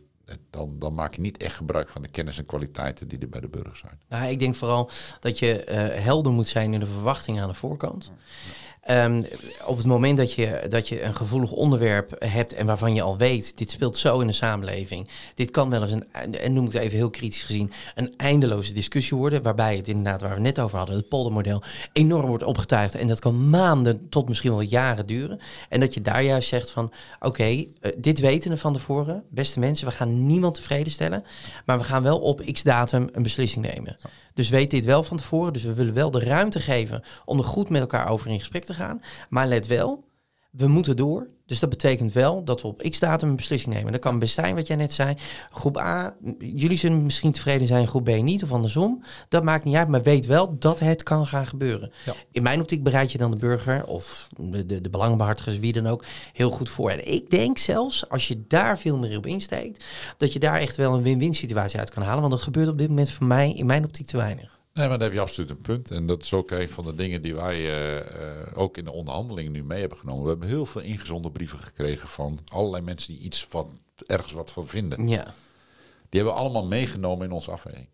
dan, 0.50 0.79
dan 0.79 0.93
maak 0.93 1.15
je 1.15 1.22
niet 1.22 1.38
echt 1.38 1.55
gebruik 1.55 1.89
van 1.89 2.01
de 2.01 2.08
kennis 2.08 2.38
en 2.38 2.46
kwaliteiten 2.46 3.08
die 3.08 3.20
er 3.20 3.29
bij 3.29 3.41
de 3.41 3.48
burger 3.48 3.77
zijn. 3.77 4.00
Nou, 4.08 4.32
ik 4.32 4.39
denk 4.39 4.55
vooral 4.55 4.89
dat 5.20 5.39
je 5.39 5.65
uh, 5.70 6.03
helder 6.03 6.32
moet 6.32 6.48
zijn 6.48 6.74
in 6.74 6.79
de 6.79 6.86
verwachting 6.86 7.41
aan 7.41 7.48
de 7.48 7.53
voorkant. 7.53 8.12
Um, 8.92 9.25
op 9.66 9.78
het 9.78 9.86
moment 9.86 10.18
dat 10.18 10.34
je, 10.34 10.66
dat 10.70 10.88
je 10.88 11.04
een 11.04 11.16
gevoelig 11.16 11.52
onderwerp 11.52 12.16
hebt 12.25 12.54
en 12.54 12.66
waarvan 12.66 12.94
je 12.94 13.02
al 13.02 13.18
weet, 13.18 13.58
dit 13.58 13.72
speelt 13.72 13.98
zo 13.98 14.20
in 14.20 14.28
de 14.28 14.34
samenleving. 14.34 15.08
Dit 15.34 15.52
kan 15.52 15.70
wel 15.70 15.82
eens 15.82 15.92
een, 15.92 16.06
en 16.34 16.54
noem 16.54 16.66
ik 16.66 16.72
het 16.72 16.82
even 16.82 16.98
heel 16.98 17.10
kritisch 17.10 17.44
gezien, 17.44 17.72
een 17.96 18.13
eindeloze 18.18 18.74
discussie 18.74 19.18
worden. 19.18 19.42
Waarbij 19.42 19.75
het 19.75 19.88
inderdaad, 19.88 20.22
waar 20.22 20.36
we 20.36 20.42
net 20.42 20.60
over 20.60 20.78
hadden, 20.78 20.96
het 20.96 21.08
poldermodel, 21.08 21.63
enorm 21.94 22.25
wordt 22.25 22.44
opgetuigd. 22.44 22.96
En 22.96 23.08
dat 23.08 23.20
kan 23.20 23.50
maanden 23.50 24.10
tot 24.10 24.28
misschien 24.28 24.52
wel 24.52 24.62
jaren 24.62 25.06
duren. 25.06 25.40
En 25.70 25.80
dat 25.80 25.94
je 25.94 26.02
daar 26.02 26.24
juist 26.24 26.48
zegt 26.48 26.70
van, 26.70 26.92
oké, 27.20 27.48
uh, 27.48 27.66
dit 27.98 28.20
weten 28.20 28.58
van 28.58 28.74
tevoren. 28.74 29.24
Beste 29.30 29.60
mensen, 29.60 29.88
we 29.88 29.94
gaan 29.94 30.25
niemand 30.25 30.56
tevreden 30.56 30.92
stellen. 30.92 31.24
Maar 31.66 31.78
we 31.78 31.84
gaan 31.84 32.04
wel 32.04 32.20
op 32.20 32.42
x 32.52 32.63
datum 32.63 33.10
een 33.12 33.24
beslissing 33.24 33.66
nemen. 33.66 33.98
Dus 34.34 34.50
weet 34.50 34.72
dit 34.72 34.86
wel 34.86 35.04
van 35.04 35.18
tevoren. 35.18 35.54
Dus 35.54 35.63
we 35.63 35.74
willen 35.74 35.94
wel 35.94 36.12
de 36.12 36.20
ruimte 36.20 36.60
geven 36.60 37.04
om 37.25 37.38
er 37.38 37.44
goed 37.44 37.70
met 37.70 37.82
elkaar 37.82 38.10
over 38.10 38.30
in 38.30 38.40
gesprek 38.40 38.66
te 38.66 38.74
gaan. 38.74 39.02
Maar 39.30 39.48
let 39.48 39.68
wel, 39.68 40.04
we 40.58 40.68
moeten 40.68 40.96
door. 40.96 41.26
Dus 41.46 41.60
dat 41.60 41.70
betekent 41.70 42.12
wel 42.12 42.44
dat 42.44 42.62
we 42.62 42.68
op 42.68 42.82
x-datum 42.90 43.30
een 43.30 43.36
beslissing 43.36 43.74
nemen. 43.74 43.92
Dat 43.92 44.02
kan 44.02 44.20
best 44.20 44.34
zijn 44.34 44.56
wat 44.56 44.68
jij 44.68 44.76
net 44.76 44.94
zei. 44.94 45.16
Groep 45.52 45.78
A, 45.78 46.16
jullie 46.38 46.78
zullen 46.78 47.04
misschien 47.04 47.32
tevreden 47.32 47.68
zijn, 47.68 47.88
groep 47.88 48.04
B 48.04 48.10
niet 48.10 48.44
of 48.44 48.52
andersom. 48.52 49.04
Dat 49.30 49.44
maakt 49.44 49.64
niet 49.64 49.76
uit, 49.76 49.88
maar 49.88 50.04
weet 50.04 50.26
wel 50.26 50.56
dat 50.60 50.80
het 50.80 51.04
kan 51.04 51.28
gaan 51.28 51.48
gebeuren. 51.48 51.92
Ja. 52.06 52.14
In 52.32 52.44
mijn 52.44 52.60
optiek 52.60 52.84
bereid 52.84 53.12
je 53.12 53.18
dan 53.18 53.32
de 53.32 53.38
burger 53.38 53.86
of 53.86 54.28
de, 54.38 54.66
de, 54.66 54.82
de 54.82 54.90
belangbehartigers, 54.90 55.60
wie 55.60 55.74
dan 55.74 55.88
ook, 55.88 56.06
heel 56.34 56.50
goed 56.50 56.70
voor. 56.70 56.90
En 56.90 57.12
ik 57.12 57.30
denk 57.30 57.58
zelfs, 57.58 58.10
als 58.10 58.28
je 58.28 58.44
daar 58.48 58.80
veel 58.80 58.98
meer 58.98 59.18
op 59.18 59.26
insteekt, 59.26 59.84
dat 60.18 60.34
je 60.34 60.40
daar 60.40 60.60
echt 60.60 60.76
wel 60.76 60.94
een 60.94 61.04
win-win 61.04 61.36
situatie 61.36 61.80
uit 61.80 61.90
kan 61.90 62.04
halen. 62.04 62.20
Want 62.20 62.34
dat 62.34 62.42
gebeurt 62.42 62.68
op 62.68 62.78
dit 62.78 62.90
moment 62.90 63.10
voor 63.10 63.28
mij 63.28 63.54
in 63.54 63.66
mijn 63.66 63.84
optiek 63.84 64.06
te 64.06 64.18
weinig. 64.18 64.62
Nee, 64.74 64.88
maar 64.88 64.98
daar 64.98 65.08
heb 65.08 65.13
je 65.13 65.20
absoluut 65.20 65.50
een 65.50 65.62
punt. 65.62 65.92
En 65.92 66.06
dat 66.06 66.24
is 66.24 66.34
ook 66.34 66.51
een 66.51 66.70
van 66.70 66.86
de 66.86 66.96
dingen 66.96 67.22
die 67.22 67.36
wij 67.36 67.60
uh, 67.60 67.96
uh, 67.96 68.03
ook 68.53 68.77
in 68.77 68.84
de 68.84 68.92
onderhandelingen 68.92 69.51
nu 69.51 69.63
mee 69.63 69.80
hebben 69.80 69.98
genomen. 69.98 70.24
We 70.24 70.30
hebben 70.30 70.48
heel 70.48 70.65
veel 70.65 70.82
ingezonden 70.82 71.32
brieven 71.32 71.60
gekregen 71.60 72.08
van 72.08 72.39
allerlei 72.48 72.84
mensen 72.84 73.13
die 73.13 73.24
iets 73.24 73.46
van 73.46 73.80
ergens 74.08 74.34
wat 74.34 74.51
van 74.51 74.68
vinden. 74.68 75.08
Ja. 75.08 75.24
Die 76.10 76.22
hebben 76.22 76.34
we 76.34 76.39
allemaal 76.39 76.65
meegenomen 76.65 77.25
in 77.25 77.32
onze 77.32 77.51
afweging. 77.51 77.88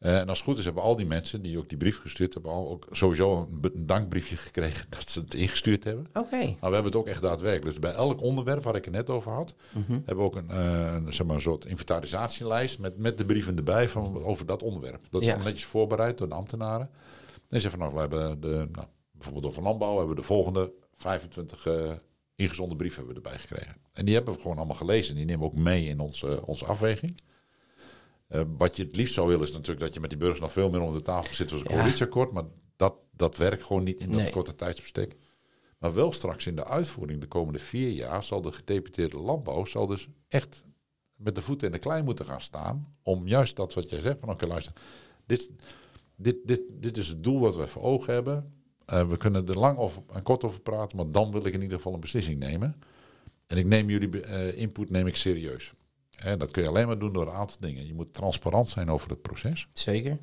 Uh, 0.00 0.18
en 0.18 0.28
als 0.28 0.38
het 0.38 0.46
goed 0.48 0.58
is, 0.58 0.64
hebben 0.64 0.82
al 0.82 0.96
die 0.96 1.06
mensen 1.06 1.42
die 1.42 1.58
ook 1.58 1.68
die 1.68 1.78
brief 1.78 2.00
gestuurd 2.00 2.34
hebben, 2.34 2.52
al 2.52 2.68
ook 2.68 2.86
sowieso 2.90 3.48
een, 3.62 3.86
dankbriefje 3.86 4.36
gekregen 4.46 4.86
dat 4.88 5.10
ze 5.10 5.20
het 5.20 5.34
ingestuurd 5.34 5.84
hebben. 5.84 6.06
Oké. 6.08 6.18
Okay. 6.18 6.46
Maar 6.46 6.70
we 6.70 6.74
hebben 6.74 6.84
het 6.84 6.96
ook 6.96 7.06
echt 7.06 7.22
daadwerkelijk. 7.22 7.70
Dus 7.70 7.90
bij 7.90 7.92
elk 7.92 8.20
onderwerp 8.20 8.62
waar 8.62 8.76
ik 8.76 8.84
het 8.84 8.94
net 8.94 9.10
over 9.10 9.32
had, 9.32 9.54
mm 9.74 9.84
-hmm. 9.86 10.02
hebben 10.04 10.16
we 10.16 10.22
ook 10.22 10.36
een, 10.36 10.50
uh, 10.50 10.94
een, 10.94 11.14
zeg 11.14 11.26
maar, 11.26 11.36
een 11.36 11.42
soort 11.42 11.64
inventarisatielijst 11.64 12.78
met, 12.78 12.98
met 12.98 13.18
de 13.18 13.24
brieven 13.24 13.56
erbij 13.56 13.88
van, 13.88 14.24
over 14.24 14.46
dat 14.46 14.62
onderwerp. 14.62 15.00
Dat 15.10 15.20
is 15.22 15.26
ja. 15.26 15.36
netjes 15.36 15.64
voorbereid 15.64 16.18
door 16.18 16.28
de 16.28 16.34
ambtenaren. 16.34 16.90
En 17.48 17.60
ze 17.60 17.70
van 17.70 17.78
nou, 17.78 17.94
we 17.94 18.00
hebben 18.00 18.40
de, 18.40 18.68
nou, 18.72 18.86
bijvoorbeeld 19.12 19.46
over 19.46 19.62
landbouw 19.62 19.96
hebben 19.96 20.14
we 20.14 20.20
de 20.20 20.26
volgende 20.26 20.72
25 20.96 21.66
uh, 21.66 21.92
ingezonden 22.34 22.76
brieven 22.76 23.04
hebben 23.04 23.22
we 23.22 23.28
erbij 23.28 23.40
gekregen. 23.40 23.76
En 23.92 24.04
die 24.04 24.14
hebben 24.14 24.34
we 24.34 24.40
gewoon 24.40 24.56
allemaal 24.56 24.76
gelezen. 24.76 25.14
Die 25.14 25.24
nemen 25.24 25.40
we 25.40 25.46
ook 25.46 25.58
mee 25.58 25.86
in 25.86 26.00
onze, 26.00 26.46
onze 26.46 26.64
afweging. 26.64 27.20
Uh, 28.28 28.40
wat 28.56 28.76
je 28.76 28.82
het 28.82 28.96
liefst 28.96 29.14
zou 29.14 29.28
willen 29.28 29.42
is 29.42 29.52
natuurlijk 29.52 29.80
dat 29.80 29.94
je 29.94 30.00
met 30.00 30.10
die 30.10 30.18
burgers 30.18 30.40
nog 30.40 30.52
veel 30.52 30.70
meer 30.70 30.80
onder 30.80 30.96
de 30.96 31.04
tafel 31.04 31.34
zit 31.34 31.52
als 31.52 31.60
een 31.60 31.66
ja. 31.70 31.76
coalitieakkoord. 31.76 32.32
Maar 32.32 32.44
dat, 32.76 32.94
dat 33.12 33.36
werkt 33.36 33.62
gewoon 33.62 33.84
niet 33.84 34.00
in 34.00 34.10
dat 34.10 34.20
nee. 34.20 34.30
korte 34.30 34.54
tijdsbestek. 34.54 35.16
Maar 35.78 35.94
wel 35.94 36.12
straks 36.12 36.46
in 36.46 36.56
de 36.56 36.64
uitvoering 36.64 37.20
de 37.20 37.26
komende 37.26 37.58
vier 37.58 37.90
jaar 37.90 38.22
zal 38.22 38.40
de 38.40 38.52
gedeputeerde 38.52 39.18
landbouw 39.18 39.64
zal 39.64 39.86
dus 39.86 40.08
echt 40.28 40.64
met 41.16 41.34
de 41.34 41.42
voeten 41.42 41.66
in 41.66 41.72
de 41.72 41.78
klei 41.78 42.02
moeten 42.02 42.24
gaan 42.24 42.40
staan. 42.40 42.96
Om 43.02 43.28
juist 43.28 43.56
dat 43.56 43.74
wat 43.74 43.90
jij 43.90 44.00
zegt 44.00 44.18
van 44.18 44.28
oké 44.28 44.36
okay, 44.36 44.48
luister, 44.48 44.72
dit, 45.26 45.50
dit, 46.16 46.36
dit, 46.44 46.60
dit 46.70 46.96
is 46.96 47.08
het 47.08 47.24
doel 47.24 47.40
wat 47.40 47.56
we 47.56 47.66
voor 47.66 47.82
ogen 47.82 48.14
hebben. 48.14 48.52
Uh, 48.92 49.08
we 49.08 49.16
kunnen 49.16 49.48
er 49.48 49.58
lang 49.58 49.78
of 49.78 50.00
en 50.12 50.22
kort 50.22 50.44
over 50.44 50.60
praten, 50.60 50.96
maar 50.96 51.10
dan 51.10 51.32
wil 51.32 51.46
ik 51.46 51.54
in 51.54 51.62
ieder 51.62 51.76
geval 51.76 51.94
een 51.94 52.00
beslissing 52.00 52.38
nemen. 52.38 52.76
En 53.46 53.56
ik 53.56 53.66
neem 53.66 53.90
jullie 53.90 54.26
uh, 54.26 54.58
input 54.58 54.90
neem 54.90 55.06
ik 55.06 55.16
serieus. 55.16 55.72
En 56.16 56.38
dat 56.38 56.50
kun 56.50 56.62
je 56.62 56.68
alleen 56.68 56.86
maar 56.86 56.98
doen 56.98 57.12
door 57.12 57.26
een 57.26 57.32
aantal 57.32 57.56
dingen. 57.60 57.86
Je 57.86 57.94
moet 57.94 58.14
transparant 58.14 58.68
zijn 58.68 58.90
over 58.90 59.10
het 59.10 59.22
proces. 59.22 59.68
Zeker. 59.72 60.18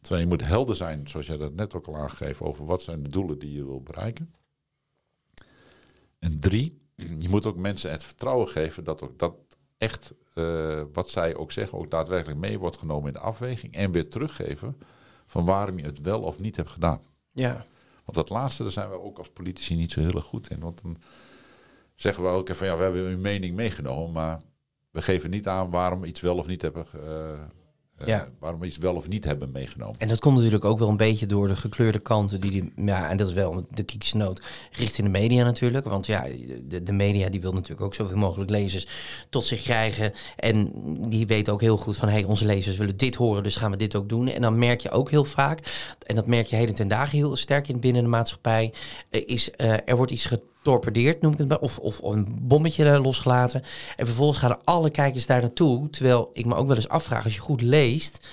Terwijl 0.00 0.22
je 0.22 0.28
moet 0.28 0.44
helder 0.44 0.76
zijn, 0.76 1.08
zoals 1.08 1.26
jij 1.26 1.36
dat 1.36 1.54
net 1.54 1.74
ook 1.74 1.86
al 1.86 1.96
aangegeven, 1.96 2.46
over 2.46 2.64
wat 2.64 2.82
zijn 2.82 3.02
de 3.02 3.10
doelen 3.10 3.38
die 3.38 3.52
je 3.52 3.64
wil 3.64 3.82
bereiken. 3.82 4.34
En 6.18 6.40
drie, 6.40 6.80
je 6.94 7.28
moet 7.28 7.46
ook 7.46 7.56
mensen 7.56 7.90
het 7.90 8.04
vertrouwen 8.04 8.48
geven 8.48 8.84
dat 8.84 9.02
ook 9.02 9.18
dat 9.18 9.34
echt 9.78 10.14
uh, 10.34 10.82
wat 10.92 11.10
zij 11.10 11.34
ook 11.34 11.52
zeggen, 11.52 11.78
ook 11.78 11.90
daadwerkelijk 11.90 12.40
mee 12.40 12.58
wordt 12.58 12.76
genomen 12.76 13.06
in 13.06 13.12
de 13.12 13.18
afweging. 13.18 13.74
En 13.74 13.92
weer 13.92 14.08
teruggeven 14.08 14.78
van 15.26 15.44
waarom 15.44 15.78
je 15.78 15.84
het 15.84 16.00
wel 16.00 16.20
of 16.20 16.38
niet 16.38 16.56
hebt 16.56 16.70
gedaan. 16.70 17.02
Ja. 17.28 17.64
Want 18.04 18.16
dat 18.16 18.28
laatste, 18.28 18.62
daar 18.62 18.72
zijn 18.72 18.90
we 18.90 19.00
ook 19.00 19.18
als 19.18 19.30
politici 19.30 19.76
niet 19.76 19.90
zo 19.90 20.00
heel 20.00 20.10
erg 20.10 20.24
goed 20.24 20.50
in. 20.50 20.60
Want 20.60 20.82
dan 20.82 20.96
zeggen 21.94 22.24
we 22.24 22.28
ook 22.28 22.54
van 22.54 22.66
ja, 22.66 22.76
we 22.76 22.82
hebben 22.82 23.02
uw 23.02 23.18
mening 23.18 23.54
meegenomen, 23.56 24.12
maar 24.12 24.40
we 24.90 25.02
geven 25.02 25.30
niet 25.30 25.48
aan 25.48 25.70
waarom 25.70 26.00
we 26.00 26.06
iets 26.06 26.20
wel 26.20 26.36
of 26.36 26.46
niet 26.46 26.62
hebben. 26.62 26.86
Uh, 26.94 27.40
ja. 28.06 28.28
waarom 28.38 28.62
iets 28.62 28.76
wel 28.76 28.94
of 28.94 29.08
niet 29.08 29.24
hebben 29.24 29.50
meegenomen. 29.50 29.98
En 29.98 30.08
dat 30.08 30.18
komt 30.20 30.36
natuurlijk 30.36 30.64
ook 30.64 30.78
wel 30.78 30.88
een 30.88 30.96
beetje 30.96 31.26
door 31.26 31.48
de 31.48 31.56
gekleurde 31.56 31.98
kanten 31.98 32.40
die, 32.40 32.50
die 32.50 32.72
ja, 32.76 33.08
en 33.08 33.16
dat 33.16 33.28
is 33.28 33.32
wel 33.32 33.66
de 33.70 33.82
kritische 33.82 34.16
noot 34.16 34.42
richting 34.72 35.06
de 35.12 35.18
media 35.18 35.44
natuurlijk, 35.44 35.84
want 35.84 36.06
ja, 36.06 36.24
de, 36.62 36.82
de 36.82 36.92
media 36.92 37.28
die 37.28 37.40
wil 37.40 37.52
natuurlijk 37.52 37.80
ook 37.80 37.94
zoveel 37.94 38.16
mogelijk 38.16 38.50
lezers 38.50 38.86
tot 39.30 39.44
zich 39.44 39.62
krijgen 39.62 40.12
en 40.36 40.72
die 41.08 41.26
weten 41.26 41.52
ook 41.52 41.60
heel 41.60 41.76
goed 41.76 41.96
van, 41.96 42.08
hey, 42.08 42.24
onze 42.24 42.46
lezers 42.46 42.76
willen 42.76 42.96
dit 42.96 43.14
horen, 43.14 43.42
dus 43.42 43.56
gaan 43.56 43.70
we 43.70 43.76
dit 43.76 43.96
ook 43.96 44.08
doen. 44.08 44.28
En 44.28 44.42
dan 44.42 44.58
merk 44.58 44.80
je 44.80 44.90
ook 44.90 45.10
heel 45.10 45.24
vaak, 45.24 45.60
en 46.06 46.14
dat 46.14 46.26
merk 46.26 46.46
je 46.46 46.56
heden 46.56 46.74
ten 46.74 46.88
dagen 46.88 47.18
heel 47.18 47.36
sterk 47.36 47.68
in 47.68 47.80
binnen 47.80 48.02
de 48.02 48.08
maatschappij, 48.08 48.72
is 49.10 49.50
uh, 49.56 49.72
er 49.84 49.96
wordt 49.96 50.12
iets 50.12 50.26
getorpedeerd, 50.62 51.20
noem 51.20 51.32
ik 51.32 51.38
het 51.38 51.48
maar, 51.48 51.58
of, 51.58 51.78
of 51.78 52.02
een 52.02 52.38
bommetje 52.40 52.98
losgelaten. 52.98 53.62
En 53.96 54.06
vervolgens 54.06 54.38
gaan 54.38 54.64
alle 54.64 54.90
kijkers 54.90 55.26
daar 55.26 55.40
naartoe. 55.40 55.90
Terwijl 55.90 56.30
ik 56.32 56.44
me 56.46 56.54
ook 56.54 56.66
wel 56.66 56.76
eens 56.76 56.88
afvraag, 56.88 57.24
als 57.24 57.34
je 57.34 57.40
goed 57.40 57.62
leest, 57.62 58.28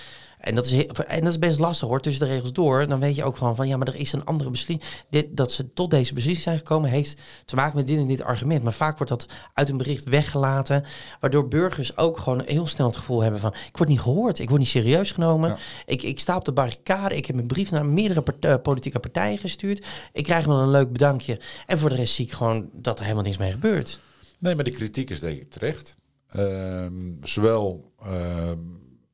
en 0.47 0.55
dat, 0.55 0.65
is 0.65 0.71
heel, 0.71 0.87
en 1.07 1.19
dat 1.19 1.29
is 1.29 1.39
best 1.39 1.59
lastig 1.59 1.87
hoor, 1.87 2.01
tussen 2.01 2.27
de 2.27 2.33
regels 2.33 2.53
door. 2.53 2.87
Dan 2.87 2.99
weet 2.99 3.15
je 3.15 3.23
ook 3.23 3.37
gewoon 3.37 3.55
van, 3.55 3.67
ja, 3.67 3.77
maar 3.77 3.87
er 3.87 3.95
is 3.95 4.13
een 4.13 4.25
andere 4.25 4.49
beslissing. 4.49 4.89
Dit, 5.09 5.37
dat 5.37 5.51
ze 5.51 5.73
tot 5.73 5.91
deze 5.91 6.13
beslissing 6.13 6.43
zijn 6.43 6.57
gekomen, 6.57 6.89
heeft 6.89 7.21
te 7.45 7.55
maken 7.55 7.75
met 7.75 7.87
dit 7.87 7.97
en 7.97 8.07
dit 8.07 8.21
argument. 8.21 8.63
Maar 8.63 8.73
vaak 8.73 8.97
wordt 8.97 9.11
dat 9.11 9.25
uit 9.53 9.69
een 9.69 9.77
bericht 9.77 10.09
weggelaten. 10.09 10.83
Waardoor 11.19 11.47
burgers 11.47 11.97
ook 11.97 12.17
gewoon 12.17 12.41
heel 12.45 12.67
snel 12.67 12.87
het 12.87 12.97
gevoel 12.97 13.21
hebben 13.21 13.39
van, 13.39 13.53
ik 13.67 13.77
word 13.77 13.89
niet 13.89 14.01
gehoord, 14.01 14.39
ik 14.39 14.49
word 14.49 14.59
niet 14.59 14.69
serieus 14.69 15.11
genomen. 15.11 15.49
Ja. 15.49 15.57
Ik, 15.85 16.03
ik 16.03 16.19
sta 16.19 16.35
op 16.35 16.45
de 16.45 16.53
barricade, 16.53 17.15
ik 17.15 17.25
heb 17.25 17.35
een 17.35 17.47
brief 17.47 17.71
naar 17.71 17.85
meerdere 17.85 18.21
part 18.21 18.61
politieke 18.61 18.99
partijen 18.99 19.37
gestuurd. 19.37 19.85
Ik 20.13 20.23
krijg 20.23 20.45
wel 20.45 20.59
een 20.59 20.69
leuk 20.69 20.91
bedankje. 20.91 21.39
En 21.65 21.77
voor 21.77 21.89
de 21.89 21.95
rest 21.95 22.13
zie 22.13 22.25
ik 22.25 22.31
gewoon 22.31 22.69
dat 22.73 22.97
er 22.97 23.03
helemaal 23.03 23.23
niks 23.23 23.37
mee 23.37 23.51
gebeurt. 23.51 23.99
Nee, 24.39 24.55
maar 24.55 24.63
de 24.63 24.71
kritiek 24.71 25.09
is 25.09 25.19
denk 25.19 25.41
ik 25.41 25.51
terecht. 25.51 25.95
Uh, 26.35 26.85
zowel... 27.21 27.91
Uh, 28.03 28.51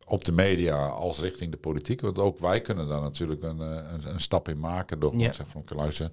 op 0.05 0.25
de 0.25 0.31
media 0.31 0.87
als 0.87 1.19
richting 1.19 1.51
de 1.51 1.57
politiek. 1.57 2.01
Want 2.01 2.19
ook 2.19 2.39
wij 2.39 2.61
kunnen 2.61 2.87
daar 2.87 3.01
natuurlijk 3.01 3.43
een, 3.43 3.59
een, 3.59 4.01
een 4.05 4.21
stap 4.21 4.47
in 4.47 4.59
maken 4.59 4.99
door 4.99 5.11
gewoon, 5.11 5.25
ja. 5.25 5.33
zeg 5.33 5.47
van, 5.47 5.63
luister, 5.67 6.11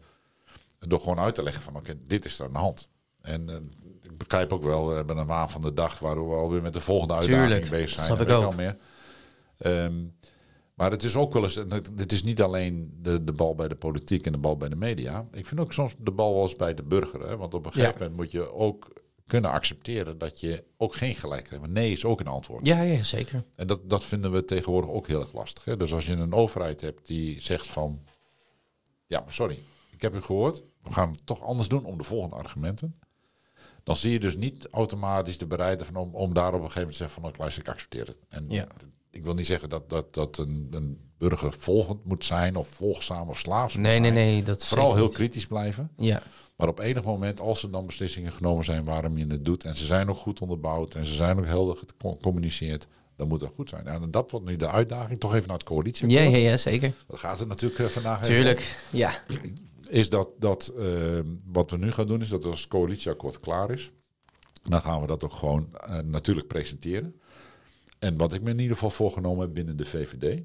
door 0.79 1.01
gewoon 1.01 1.19
uit 1.19 1.35
te 1.35 1.43
leggen 1.43 1.63
van 1.63 1.77
oké, 1.77 1.95
dit 2.07 2.25
is 2.25 2.39
er 2.39 2.47
aan 2.47 2.53
de 2.53 2.59
hand. 2.59 2.89
En 3.21 3.49
uh, 3.49 3.57
ik 4.03 4.19
begrijp 4.19 4.53
ook 4.53 4.63
wel, 4.63 4.89
we 4.89 4.95
hebben 4.95 5.17
een 5.17 5.27
waan 5.27 5.51
van 5.51 5.61
de 5.61 5.75
dag 5.75 5.99
waar 5.99 6.29
we 6.29 6.35
alweer 6.35 6.63
met 6.63 6.73
de 6.73 6.81
volgende 6.81 7.15
uitdaging 7.15 7.47
Tuurlijk, 7.47 7.71
bezig 7.71 7.91
zijn. 7.91 8.05
Snap 8.05 8.21
ik 8.21 8.31
ook. 8.31 8.57
Meer. 8.57 8.77
Um, 9.67 10.15
maar 10.75 10.91
het 10.91 11.03
is 11.03 11.17
ook 11.17 11.33
wel 11.33 11.43
eens, 11.43 11.55
het 11.97 12.13
is 12.13 12.23
niet 12.23 12.43
alleen 12.43 12.99
de, 13.03 13.25
de 13.25 13.33
bal 13.33 13.55
bij 13.55 13.69
de 13.69 13.75
politiek 13.75 14.27
en 14.27 14.33
de 14.33 14.39
bal 14.39 14.57
bij 14.57 14.69
de 14.69 14.77
media. 14.77 15.27
Ik 15.33 15.47
vind 15.47 15.61
ook 15.61 15.73
soms 15.73 15.95
de 15.99 16.11
bal 16.11 16.35
wel 16.35 16.43
eens 16.43 16.57
bij 16.57 16.75
de 16.75 16.83
burger. 16.83 17.29
Hè? 17.29 17.37
Want 17.37 17.55
op 17.55 17.67
een 17.67 17.73
gegeven 17.73 17.93
ja. 17.93 17.99
moment 17.99 18.17
moet 18.17 18.31
je 18.31 18.53
ook 18.53 18.93
kunnen 19.31 19.51
accepteren 19.51 20.19
dat 20.19 20.41
je 20.41 20.65
ook 20.77 20.95
geen 20.95 21.15
gelijk 21.15 21.51
hebt. 21.51 21.61
Maar 21.61 21.71
nee 21.71 21.93
is 21.93 22.05
ook 22.05 22.21
een 22.21 22.27
antwoord. 22.27 22.67
Ja, 22.67 22.83
ja 22.83 23.03
zeker. 23.03 23.45
En 23.57 23.67
dat, 23.67 23.91
dat 23.91 24.05
vinden 24.05 24.33
we 24.33 24.45
tegenwoordig 24.45 24.91
ook 24.91 25.07
heel 25.07 25.21
erg 25.21 25.33
lastig. 25.33 25.65
Hè? 25.65 25.77
Dus 25.77 25.93
als 25.93 26.07
je 26.07 26.13
een 26.13 26.33
overheid 26.33 26.81
hebt 26.81 27.07
die 27.07 27.41
zegt 27.41 27.67
van... 27.67 28.01
Ja, 29.07 29.21
maar 29.21 29.33
sorry, 29.33 29.59
ik 29.91 30.03
heb 30.03 30.15
u 30.15 30.21
gehoord. 30.21 30.63
We 30.83 30.93
gaan 30.93 31.11
het 31.11 31.27
toch 31.27 31.43
anders 31.43 31.69
doen 31.69 31.85
om 31.85 31.99
de 31.99 32.05
volgende 32.05 32.37
argumenten. 32.37 32.99
Dan 33.83 33.97
zie 33.97 34.13
je 34.13 34.21
dus 34.21 34.37
niet 34.37 34.67
automatisch 34.71 35.39
de 35.39 35.47
bereidheid 35.47 35.91
van 35.93 36.03
om, 36.03 36.15
om 36.15 36.35
daar 36.35 36.49
op 36.49 36.53
een 36.53 36.61
gegeven 36.61 36.81
moment 36.81 36.97
te 36.97 37.03
zeggen 37.03 37.23
van... 37.23 37.33
Nou, 37.39 37.53
ik 37.61 37.69
accepteer 37.69 38.07
het. 38.07 38.19
En 38.29 38.45
ja. 38.49 38.67
ik 39.11 39.25
wil 39.25 39.35
niet 39.35 39.47
zeggen 39.47 39.69
dat, 39.69 39.89
dat, 39.89 40.15
dat 40.15 40.39
een, 40.39 40.69
een 40.71 41.11
burger 41.19 41.53
volgend 41.53 42.05
moet 42.05 42.25
zijn 42.25 42.57
of 42.57 42.69
volgzaam 42.69 43.29
of 43.29 43.39
slaafs 43.39 43.75
Nee, 43.75 43.99
nee, 43.99 44.11
nee. 44.11 44.43
Dat 44.43 44.65
Vooral 44.65 44.95
heel 44.95 45.05
niet. 45.05 45.15
kritisch 45.15 45.47
blijven. 45.47 45.91
Ja. 45.97 46.23
Maar 46.61 46.69
op 46.69 46.79
enig 46.79 47.05
moment, 47.05 47.41
als 47.41 47.63
er 47.63 47.71
dan 47.71 47.87
beslissingen 47.87 48.33
genomen 48.33 48.65
zijn 48.65 48.85
waarom 48.85 49.19
je 49.19 49.27
het 49.27 49.45
doet, 49.45 49.65
en 49.65 49.77
ze 49.77 49.85
zijn 49.85 50.09
ook 50.09 50.17
goed 50.17 50.41
onderbouwd 50.41 50.95
en 50.95 51.07
ze 51.07 51.15
zijn 51.15 51.39
ook 51.39 51.47
helder 51.47 51.77
gecommuniceerd, 51.77 52.89
dan 53.17 53.29
moet 53.29 53.41
dat 53.41 53.53
goed 53.55 53.69
zijn. 53.69 53.87
En 53.87 54.11
dat 54.11 54.31
wordt 54.31 54.47
nu 54.47 54.57
de 54.57 54.69
uitdaging, 54.69 55.21
toch 55.21 55.35
even 55.35 55.49
naar 55.49 55.57
het 55.57 55.67
coalitie. 55.67 56.09
Ja, 56.09 56.21
ja, 56.21 56.37
ja, 56.37 56.57
zeker. 56.57 56.93
Dat 57.07 57.19
gaat 57.19 57.39
het 57.39 57.49
natuurlijk 57.49 57.81
uh, 57.81 57.87
vandaag. 57.87 58.23
Tuurlijk, 58.23 58.77
ja. 58.91 59.13
Is 59.89 60.11
dat, 60.11 60.35
dat 60.39 60.73
uh, 60.79 61.19
wat 61.45 61.71
we 61.71 61.77
nu 61.77 61.93
gaan 61.93 62.07
doen, 62.07 62.21
is 62.21 62.29
dat 62.29 62.45
als 62.45 62.61
het 62.61 62.71
coalitieakkoord 62.71 63.41
klaar 63.41 63.71
is, 63.71 63.91
Dan 64.63 64.81
gaan 64.81 65.01
we 65.01 65.07
dat 65.07 65.25
ook 65.25 65.33
gewoon 65.33 65.69
uh, 65.89 65.99
natuurlijk 65.99 66.47
presenteren. 66.47 67.21
En 67.99 68.17
wat 68.17 68.33
ik 68.33 68.43
me 68.43 68.51
in 68.51 68.59
ieder 68.59 68.75
geval 68.75 68.91
voorgenomen 68.91 69.41
heb 69.41 69.55
binnen 69.55 69.77
de 69.77 69.85
VVD, 69.85 70.43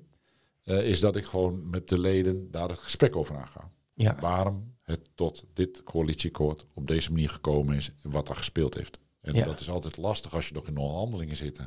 uh, 0.64 0.88
is 0.90 1.00
dat 1.00 1.16
ik 1.16 1.26
gewoon 1.26 1.70
met 1.70 1.88
de 1.88 2.00
leden 2.00 2.52
daar 2.52 2.70
het 2.70 2.80
gesprek 2.80 3.16
over 3.16 3.36
aanga. 3.36 3.72
Ja. 3.94 4.18
Waarom 4.20 4.75
het 4.86 5.10
tot 5.16 5.46
dit 5.54 5.84
coalitieakkoord 5.84 6.66
op 6.74 6.88
deze 6.88 7.12
manier 7.12 7.30
gekomen 7.30 7.76
is 7.76 7.92
wat 8.02 8.30
er 8.30 8.36
gespeeld 8.36 8.74
heeft. 8.74 9.00
En 9.22 9.34
ja. 9.34 9.46
dat 9.46 9.60
is 9.60 9.70
altijd 9.70 9.98
lastig 9.98 10.34
als 10.34 10.48
je 10.48 10.54
nog 10.54 10.68
in 10.68 10.78
onderhandelingen 10.78 11.36
zit. 11.36 11.60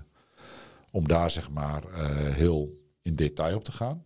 Om 0.90 1.08
daar 1.08 1.30
zeg 1.30 1.50
maar 1.50 1.84
uh, 1.90 2.34
heel 2.34 2.80
in 3.02 3.16
detail 3.16 3.56
op 3.56 3.64
te 3.64 3.72
gaan. 3.72 4.04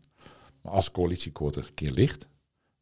Maar 0.63 0.73
als 0.73 0.91
coalitieakkoord 0.91 1.57
een 1.57 1.75
keer 1.75 1.93
ligt, 1.93 2.29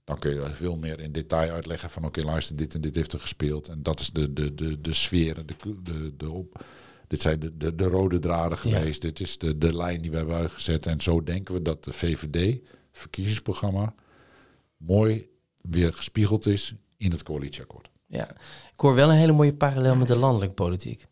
dan 0.05 0.19
kun 0.19 0.35
je 0.35 0.49
veel 0.49 0.77
meer 0.77 1.01
in 1.01 1.13
detail 1.13 1.53
uitleggen 1.53 1.91
van 1.91 2.05
oké, 2.05 2.23
luister, 2.23 2.57
dit 2.57 2.75
en 2.75 2.81
dit 2.81 2.95
heeft 2.95 3.13
er 3.13 3.21
gespeeld. 3.21 3.69
En 3.69 3.83
dat 3.83 4.01
is 4.01 4.11
de, 4.11 4.33
de, 4.33 4.55
de, 4.55 4.81
de 4.81 4.93
sfeer, 4.93 5.47
de, 5.47 5.55
de, 5.83 6.17
de 6.17 6.31
op, 6.31 6.65
dit 7.07 7.21
zijn 7.21 7.41
de, 7.41 7.57
de, 7.57 7.75
de 7.75 7.85
rode 7.85 8.19
draden 8.19 8.59
geweest. 8.59 9.03
Dit 9.03 9.21
is 9.21 9.39
de, 9.39 9.59
de 9.59 9.77
lijn 9.77 10.01
die 10.01 10.11
we 10.11 10.17
hebben 10.17 10.37
uitgezet. 10.37 10.87
En 10.87 11.01
zo 11.01 11.23
denken 11.23 11.55
we 11.55 11.63
dat 11.63 11.85
de 11.85 11.93
VVD, 11.93 12.61
verkiezingsprogramma, 12.93 13.95
mooi 14.77 15.29
weer 15.62 15.93
gespiegeld 15.93 16.47
is 16.47 16.75
in 16.97 17.11
het 17.11 17.23
coalitieakkoord. 17.23 17.90
Ja, 18.07 18.31
ik 18.73 18.81
hoor 18.81 18.95
wel 18.95 19.11
een 19.11 19.17
hele 19.17 19.33
mooie 19.33 19.55
parallel 19.55 19.97
met 19.97 20.09
de 20.09 20.19
landelijke 20.19 20.55
politiek. 20.55 21.07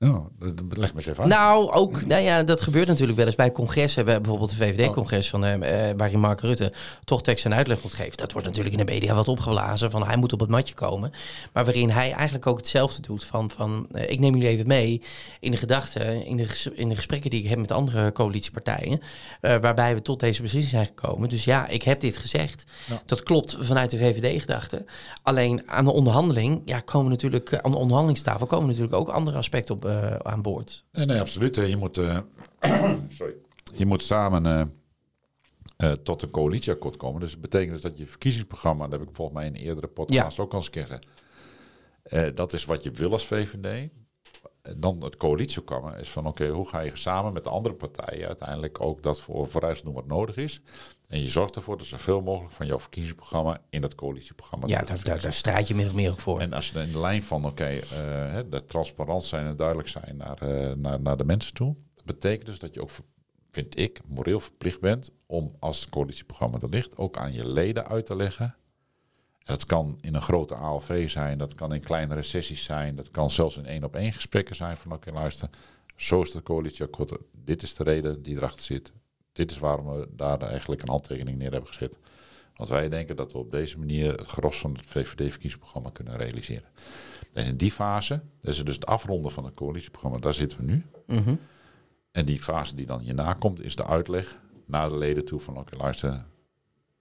Ja, 0.00 0.22
leg 0.68 0.94
me 0.94 0.98
eens 0.98 1.06
even 1.06 1.22
uit. 1.22 1.32
Nou, 1.32 1.70
ook, 1.70 2.06
nou 2.06 2.22
ja, 2.22 2.42
dat 2.42 2.60
gebeurt 2.60 2.86
natuurlijk 2.86 3.18
wel 3.18 3.26
eens 3.26 3.36
bij 3.36 3.52
congressen. 3.52 4.04
We 4.04 4.10
hebben 4.10 4.30
bijvoorbeeld 4.30 4.58
de 4.58 4.64
VVD-congres 4.64 5.30
van 5.30 5.44
uh, 5.44 5.54
waarin 5.96 6.20
Mark 6.20 6.40
Rutte 6.40 6.72
toch 7.04 7.22
tekst 7.22 7.44
en 7.44 7.54
uitleg 7.54 7.82
moet 7.82 7.94
geven. 7.94 8.16
Dat 8.16 8.32
wordt 8.32 8.46
natuurlijk 8.46 8.76
in 8.76 8.86
de 8.86 8.92
media 8.92 9.14
wat 9.14 9.28
opgeblazen 9.28 9.90
van 9.90 10.06
hij 10.06 10.16
moet 10.16 10.32
op 10.32 10.40
het 10.40 10.48
matje 10.48 10.74
komen. 10.74 11.12
Maar 11.52 11.64
waarin 11.64 11.90
hij 11.90 12.12
eigenlijk 12.12 12.46
ook 12.46 12.56
hetzelfde 12.56 13.02
doet 13.02 13.24
van, 13.24 13.50
van 13.50 13.86
uh, 13.92 14.10
ik 14.10 14.20
neem 14.20 14.34
jullie 14.34 14.48
even 14.48 14.66
mee 14.66 15.02
in 15.40 15.50
de 15.50 15.56
gedachten, 15.56 16.24
in 16.26 16.36
de, 16.36 16.72
in 16.74 16.88
de 16.88 16.96
gesprekken 16.96 17.30
die 17.30 17.42
ik 17.42 17.48
heb 17.48 17.58
met 17.58 17.72
andere 17.72 18.12
coalitiepartijen, 18.12 19.00
uh, 19.42 19.56
waarbij 19.56 19.94
we 19.94 20.02
tot 20.02 20.20
deze 20.20 20.42
beslissing 20.42 20.74
zijn 20.74 20.86
gekomen. 20.86 21.28
Dus 21.28 21.44
ja, 21.44 21.66
ik 21.66 21.82
heb 21.82 22.00
dit 22.00 22.16
gezegd. 22.16 22.64
Ja. 22.88 23.02
Dat 23.06 23.22
klopt 23.22 23.56
vanuit 23.60 23.90
de 23.90 23.98
VVD-gedachte. 23.98 24.84
Alleen 25.22 25.62
aan 25.66 25.84
de 25.84 25.92
onderhandeling, 25.92 26.62
ja, 26.64 26.80
komen 26.80 27.10
natuurlijk, 27.10 27.54
aan 27.54 27.70
de 27.70 27.76
onderhandelingstafel 27.76 28.46
komen 28.46 28.66
natuurlijk 28.66 28.94
ook 28.94 29.08
andere 29.08 29.36
aspecten 29.36 29.74
op 29.74 29.86
uh, 29.88 30.14
aan 30.14 30.42
boord. 30.42 30.84
Nee, 30.92 31.06
nee 31.06 31.20
absoluut. 31.20 31.56
Je 31.56 31.76
moet, 31.76 31.98
uh, 31.98 32.18
sorry. 33.18 33.34
je 33.74 33.86
moet 33.86 34.02
samen 34.02 34.72
uh, 35.76 35.92
tot 35.92 36.22
een 36.22 36.30
coalitieakkoord 36.30 36.96
komen. 36.96 37.20
Dus 37.20 37.30
dat 37.32 37.40
betekent 37.40 37.72
dus 37.72 37.80
dat 37.80 37.98
je 37.98 38.06
verkiezingsprogramma, 38.06 38.88
dat 38.88 38.98
heb 38.98 39.08
ik 39.08 39.14
volgens 39.14 39.36
mij 39.36 39.46
in 39.46 39.54
een 39.54 39.60
eerdere 39.60 39.86
podcast 39.86 40.36
ja. 40.36 40.42
ook 40.42 40.52
al 40.52 40.58
eens 40.58 40.70
gezegd. 40.72 41.06
dat 42.36 42.52
is 42.52 42.64
wat 42.64 42.82
je 42.82 42.90
wil 42.90 43.12
als 43.12 43.26
VVD. 43.26 43.90
Dan 44.76 45.02
het 45.02 45.16
coalitieprogramma 45.16 45.96
is 45.96 46.10
van 46.10 46.26
oké, 46.26 46.48
hoe 46.48 46.68
ga 46.68 46.80
je 46.80 46.90
samen 46.94 47.32
met 47.32 47.44
de 47.44 47.50
andere 47.50 47.74
partijen 47.74 48.26
uiteindelijk 48.26 48.80
ook 48.80 49.02
dat 49.02 49.20
voor 49.20 49.46
vooruit 49.46 49.82
doen 49.82 49.94
wat 49.94 50.06
nodig 50.06 50.36
is. 50.36 50.60
En 51.08 51.22
je 51.22 51.28
zorgt 51.28 51.56
ervoor 51.56 51.78
dat 51.78 51.86
zoveel 51.86 52.20
mogelijk 52.20 52.54
van 52.54 52.66
jouw 52.66 52.80
verkiezingsprogramma 52.80 53.60
in 53.70 53.80
dat 53.80 53.94
coalitieprogramma. 53.94 54.66
Ja, 54.66 54.82
daar, 54.82 55.04
daar, 55.04 55.20
daar, 55.20 55.32
strijd 55.32 55.68
je 55.68 55.74
min 55.74 55.86
of 55.86 55.94
meer 55.94 56.10
ook 56.10 56.20
voor. 56.20 56.40
En 56.40 56.52
als 56.52 56.70
je 56.70 56.80
in 56.80 56.92
de 56.92 56.98
lijn 56.98 57.22
van, 57.22 57.44
oké, 57.44 57.48
okay, 57.48 58.42
uh, 58.42 58.58
transparant 58.58 59.24
zijn 59.24 59.46
en 59.46 59.56
duidelijk 59.56 59.88
zijn 59.88 60.16
naar, 60.16 60.42
uh, 60.42 60.72
naar, 60.72 61.00
naar 61.00 61.16
de 61.16 61.24
mensen 61.24 61.54
toe. 61.54 61.76
Dat 61.94 62.04
betekent 62.04 62.46
dus 62.46 62.58
dat 62.58 62.74
je 62.74 62.82
ook, 62.82 62.90
vind 63.50 63.78
ik, 63.78 64.00
moreel 64.08 64.40
verplicht 64.40 64.80
bent 64.80 65.12
om 65.26 65.50
als 65.58 65.80
het 65.80 65.88
coalitieprogramma 65.88 66.58
er 66.60 66.68
ligt, 66.68 66.96
ook 66.96 67.16
aan 67.16 67.32
je 67.32 67.48
leden 67.48 67.88
uit 67.88 68.06
te 68.06 68.16
leggen. 68.16 68.56
En 69.48 69.54
dat 69.54 69.66
kan 69.66 69.98
in 70.00 70.14
een 70.14 70.22
grote 70.22 70.54
ALV 70.54 71.10
zijn, 71.10 71.38
dat 71.38 71.54
kan 71.54 71.74
in 71.74 71.80
kleinere 71.80 72.22
sessies 72.22 72.64
zijn, 72.64 72.96
dat 72.96 73.10
kan 73.10 73.30
zelfs 73.30 73.56
in 73.56 73.66
één 73.66 73.84
op 73.84 73.96
één 73.96 74.12
gesprekken 74.12 74.56
zijn 74.56 74.76
van, 74.76 74.92
oké, 74.92 75.12
luister, 75.12 75.48
zo 75.96 76.22
is 76.22 76.32
het 76.32 76.42
coalitieakkoord, 76.42 77.18
dit 77.44 77.62
is 77.62 77.74
de 77.74 77.84
reden 77.84 78.22
die 78.22 78.36
erachter 78.36 78.64
zit 78.64 78.92
dit 79.38 79.50
is 79.50 79.58
waarom 79.58 79.86
we 79.86 80.08
daar 80.10 80.40
eigenlijk 80.40 80.82
een 80.82 80.88
handtekening 80.88 81.38
neer 81.38 81.52
hebben 81.52 81.68
gezet. 81.68 81.98
Want 82.56 82.70
wij 82.70 82.88
denken 82.88 83.16
dat 83.16 83.32
we 83.32 83.38
op 83.38 83.50
deze 83.50 83.78
manier 83.78 84.10
het 84.10 84.26
gros 84.26 84.58
van 84.58 84.72
het 84.72 84.86
VVD-verkiezingsprogramma 84.86 85.90
kunnen 85.90 86.16
realiseren. 86.16 86.68
En 87.32 87.44
in 87.44 87.56
die 87.56 87.70
fase, 87.70 88.22
dat 88.40 88.54
is 88.54 88.64
dus 88.64 88.74
het 88.74 88.86
afronden 88.86 89.32
van 89.32 89.44
het 89.44 89.54
coalitieprogramma, 89.54 90.18
daar 90.18 90.34
zitten 90.34 90.58
we 90.58 90.64
nu. 90.64 90.86
Mhm. 91.06 91.36
En 92.12 92.24
die 92.24 92.42
fase 92.42 92.74
die 92.74 92.86
dan 92.86 93.00
hierna 93.00 93.32
komt, 93.32 93.62
is 93.62 93.76
de 93.76 93.86
uitleg 93.86 94.40
naar 94.66 94.88
de 94.88 94.98
leden 94.98 95.24
toe 95.24 95.40
van 95.40 95.58
oké, 95.58 95.76
luister, 95.76 96.24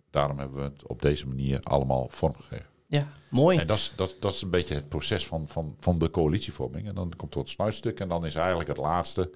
daarom 0.09 0.39
hebben 0.39 0.57
we 0.57 0.63
het 0.63 0.87
op 0.87 1.01
deze 1.01 1.27
manier 1.27 1.59
allemaal 1.59 2.07
vormgegeven. 2.09 2.65
Ja, 2.87 3.07
mooi. 3.29 3.57
En 3.57 3.67
dat 3.67 3.77
is, 3.77 3.93
dat, 3.95 4.15
dat 4.19 4.33
is 4.33 4.41
een 4.41 4.49
beetje 4.49 4.73
het 4.73 4.89
proces 4.89 5.27
van, 5.27 5.45
van, 5.47 5.75
van 5.79 5.99
de 5.99 6.09
coalitievorming. 6.09 6.87
En 6.87 6.95
dan 6.95 7.13
komt 7.17 7.33
er 7.33 7.39
het 7.39 7.49
sluitstuk 7.49 7.99
en 7.99 8.07
dan 8.07 8.25
is 8.25 8.35
eigenlijk 8.35 8.67
het 8.67 8.77
laatste 8.77 9.29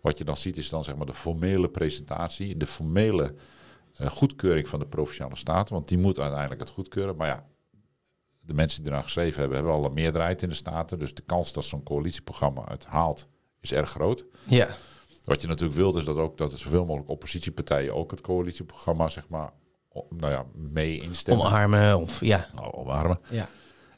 wat 0.00 0.18
je 0.18 0.24
dan 0.24 0.36
ziet 0.36 0.56
is 0.56 0.68
dan 0.68 0.84
zeg 0.84 0.96
maar 0.96 1.06
de 1.06 1.14
formele 1.14 1.68
presentatie, 1.68 2.56
de 2.56 2.66
formele 2.66 3.34
uh, 4.00 4.06
goedkeuring 4.06 4.68
van 4.68 4.78
de 4.78 4.86
Provinciale 4.86 5.36
Staten. 5.36 5.74
Want 5.74 5.88
die 5.88 5.98
moet 5.98 6.18
uiteindelijk 6.18 6.60
het 6.60 6.70
goedkeuren. 6.70 7.16
Maar 7.16 7.26
ja, 7.28 7.46
de 8.40 8.54
mensen 8.54 8.82
die 8.82 8.92
eraan 8.92 9.02
geschreven 9.02 9.40
hebben, 9.40 9.56
hebben 9.56 9.74
al 9.74 9.84
een 9.84 9.94
meerderheid 9.94 10.42
in 10.42 10.48
de 10.48 10.54
Staten. 10.54 10.98
Dus 10.98 11.14
de 11.14 11.22
kans 11.22 11.52
dat 11.52 11.64
zo'n 11.64 11.82
coalitieprogramma 11.82 12.64
het 12.68 12.84
haalt, 12.86 13.26
is 13.60 13.72
erg 13.72 13.90
groot. 13.90 14.24
Ja. 14.44 14.68
Wat 15.24 15.42
je 15.42 15.48
natuurlijk 15.48 15.78
wilt, 15.78 15.96
is 15.96 16.04
dat 16.04 16.16
ook 16.16 16.38
dat 16.38 16.52
er 16.52 16.58
zoveel 16.58 16.84
mogelijk 16.84 17.10
oppositiepartijen 17.10 17.94
ook 17.94 18.10
het 18.10 18.20
coalitieprogramma, 18.20 19.08
zeg 19.08 19.28
maar, 19.28 19.52
nou 20.10 20.32
ja, 20.32 20.44
mee 20.54 21.00
instemmen. 21.00 21.46
Omarmen 21.46 21.98
of 21.98 22.24
ja. 22.24 22.48
Nou, 22.54 22.72
omarmen. 22.72 23.18
Ja. 23.30 23.48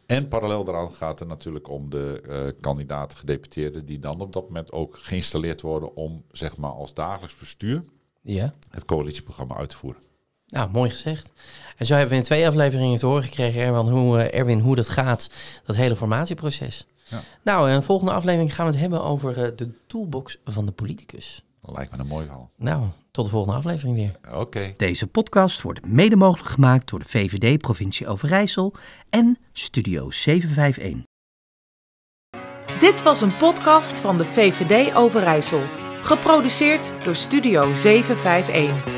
En 0.07 0.29
parallel 0.29 0.65
daaraan 0.65 0.93
gaat 0.93 1.19
het 1.19 1.29
natuurlijk 1.29 1.69
om 1.69 1.91
de 1.91 2.23
uh, 2.29 2.61
kandidaten 2.61 3.19
gedeputeerden 3.19 3.87
die 3.87 3.99
dan 3.99 4.21
op 4.21 4.33
dat 4.33 4.45
moment 4.45 4.73
ook 4.73 4.99
geïnstalleerd 5.01 5.61
worden 5.61 5.97
om 5.97 6.25
zeg 6.33 6.57
maar 6.57 6.71
als 6.71 6.95
dagelijks 6.95 7.37
bestuur 7.37 7.83
ja. 8.23 8.55
het 8.71 8.85
coalitieprogramma 8.85 9.57
uit 9.57 9.69
te 9.69 9.77
voeren. 9.77 10.03
Nou, 10.49 10.71
mooi 10.71 10.91
gezegd. 10.91 11.33
En 11.77 11.87
zo 11.87 11.93
hebben 11.93 12.11
we 12.11 12.17
in 12.17 12.23
twee 12.23 12.47
afleveringen 12.47 12.99
te 12.99 13.07
horen 13.07 13.23
gekregen, 13.23 13.63
Erwin, 13.63 13.87
hoe, 13.87 14.17
uh, 14.17 14.39
Erwin, 14.39 14.61
hoe 14.61 14.75
dat 14.75 14.89
gaat, 14.89 15.31
dat 15.65 15.77
hele 15.77 15.97
formatieproces. 15.97 16.87
Ja. 17.05 17.23
Nou, 17.43 17.71
in 17.71 17.77
de 17.77 17.83
volgende 17.83 18.13
aflevering 18.13 18.55
gaan 18.55 18.67
we 18.67 18.73
het 18.73 18.81
hebben 18.81 19.03
over 19.03 19.39
uh, 19.39 19.57
de 19.57 19.71
toolbox 19.87 20.39
van 20.45 20.67
de 20.67 20.73
politicus. 20.73 21.45
Lijkt 21.73 21.93
me 21.93 21.99
een 21.99 22.07
mooi 22.07 22.25
verhaal. 22.25 22.51
Nou, 22.57 22.87
tot 23.11 23.25
de 23.25 23.31
volgende 23.31 23.57
aflevering 23.57 23.97
weer. 23.97 24.35
Oké. 24.39 24.75
Deze 24.77 25.07
podcast 25.07 25.63
wordt 25.63 25.87
mede 25.87 26.17
mogelijk 26.17 26.51
gemaakt 26.51 26.91
door 26.91 26.99
de 26.99 27.09
VVD 27.09 27.59
Provincie 27.59 28.07
Overijssel 28.07 28.75
en 29.11 29.39
Studio 29.53 30.11
751. 30.11 31.07
Dit 32.79 33.03
was 33.03 33.21
een 33.21 33.37
podcast 33.37 34.01
van 34.01 34.19
de 34.19 34.25
VVD 34.25 34.95
Overijssel, 34.95 35.63
geproduceerd 36.03 36.93
door 37.05 37.15
Studio 37.15 37.75
751. 37.75 38.98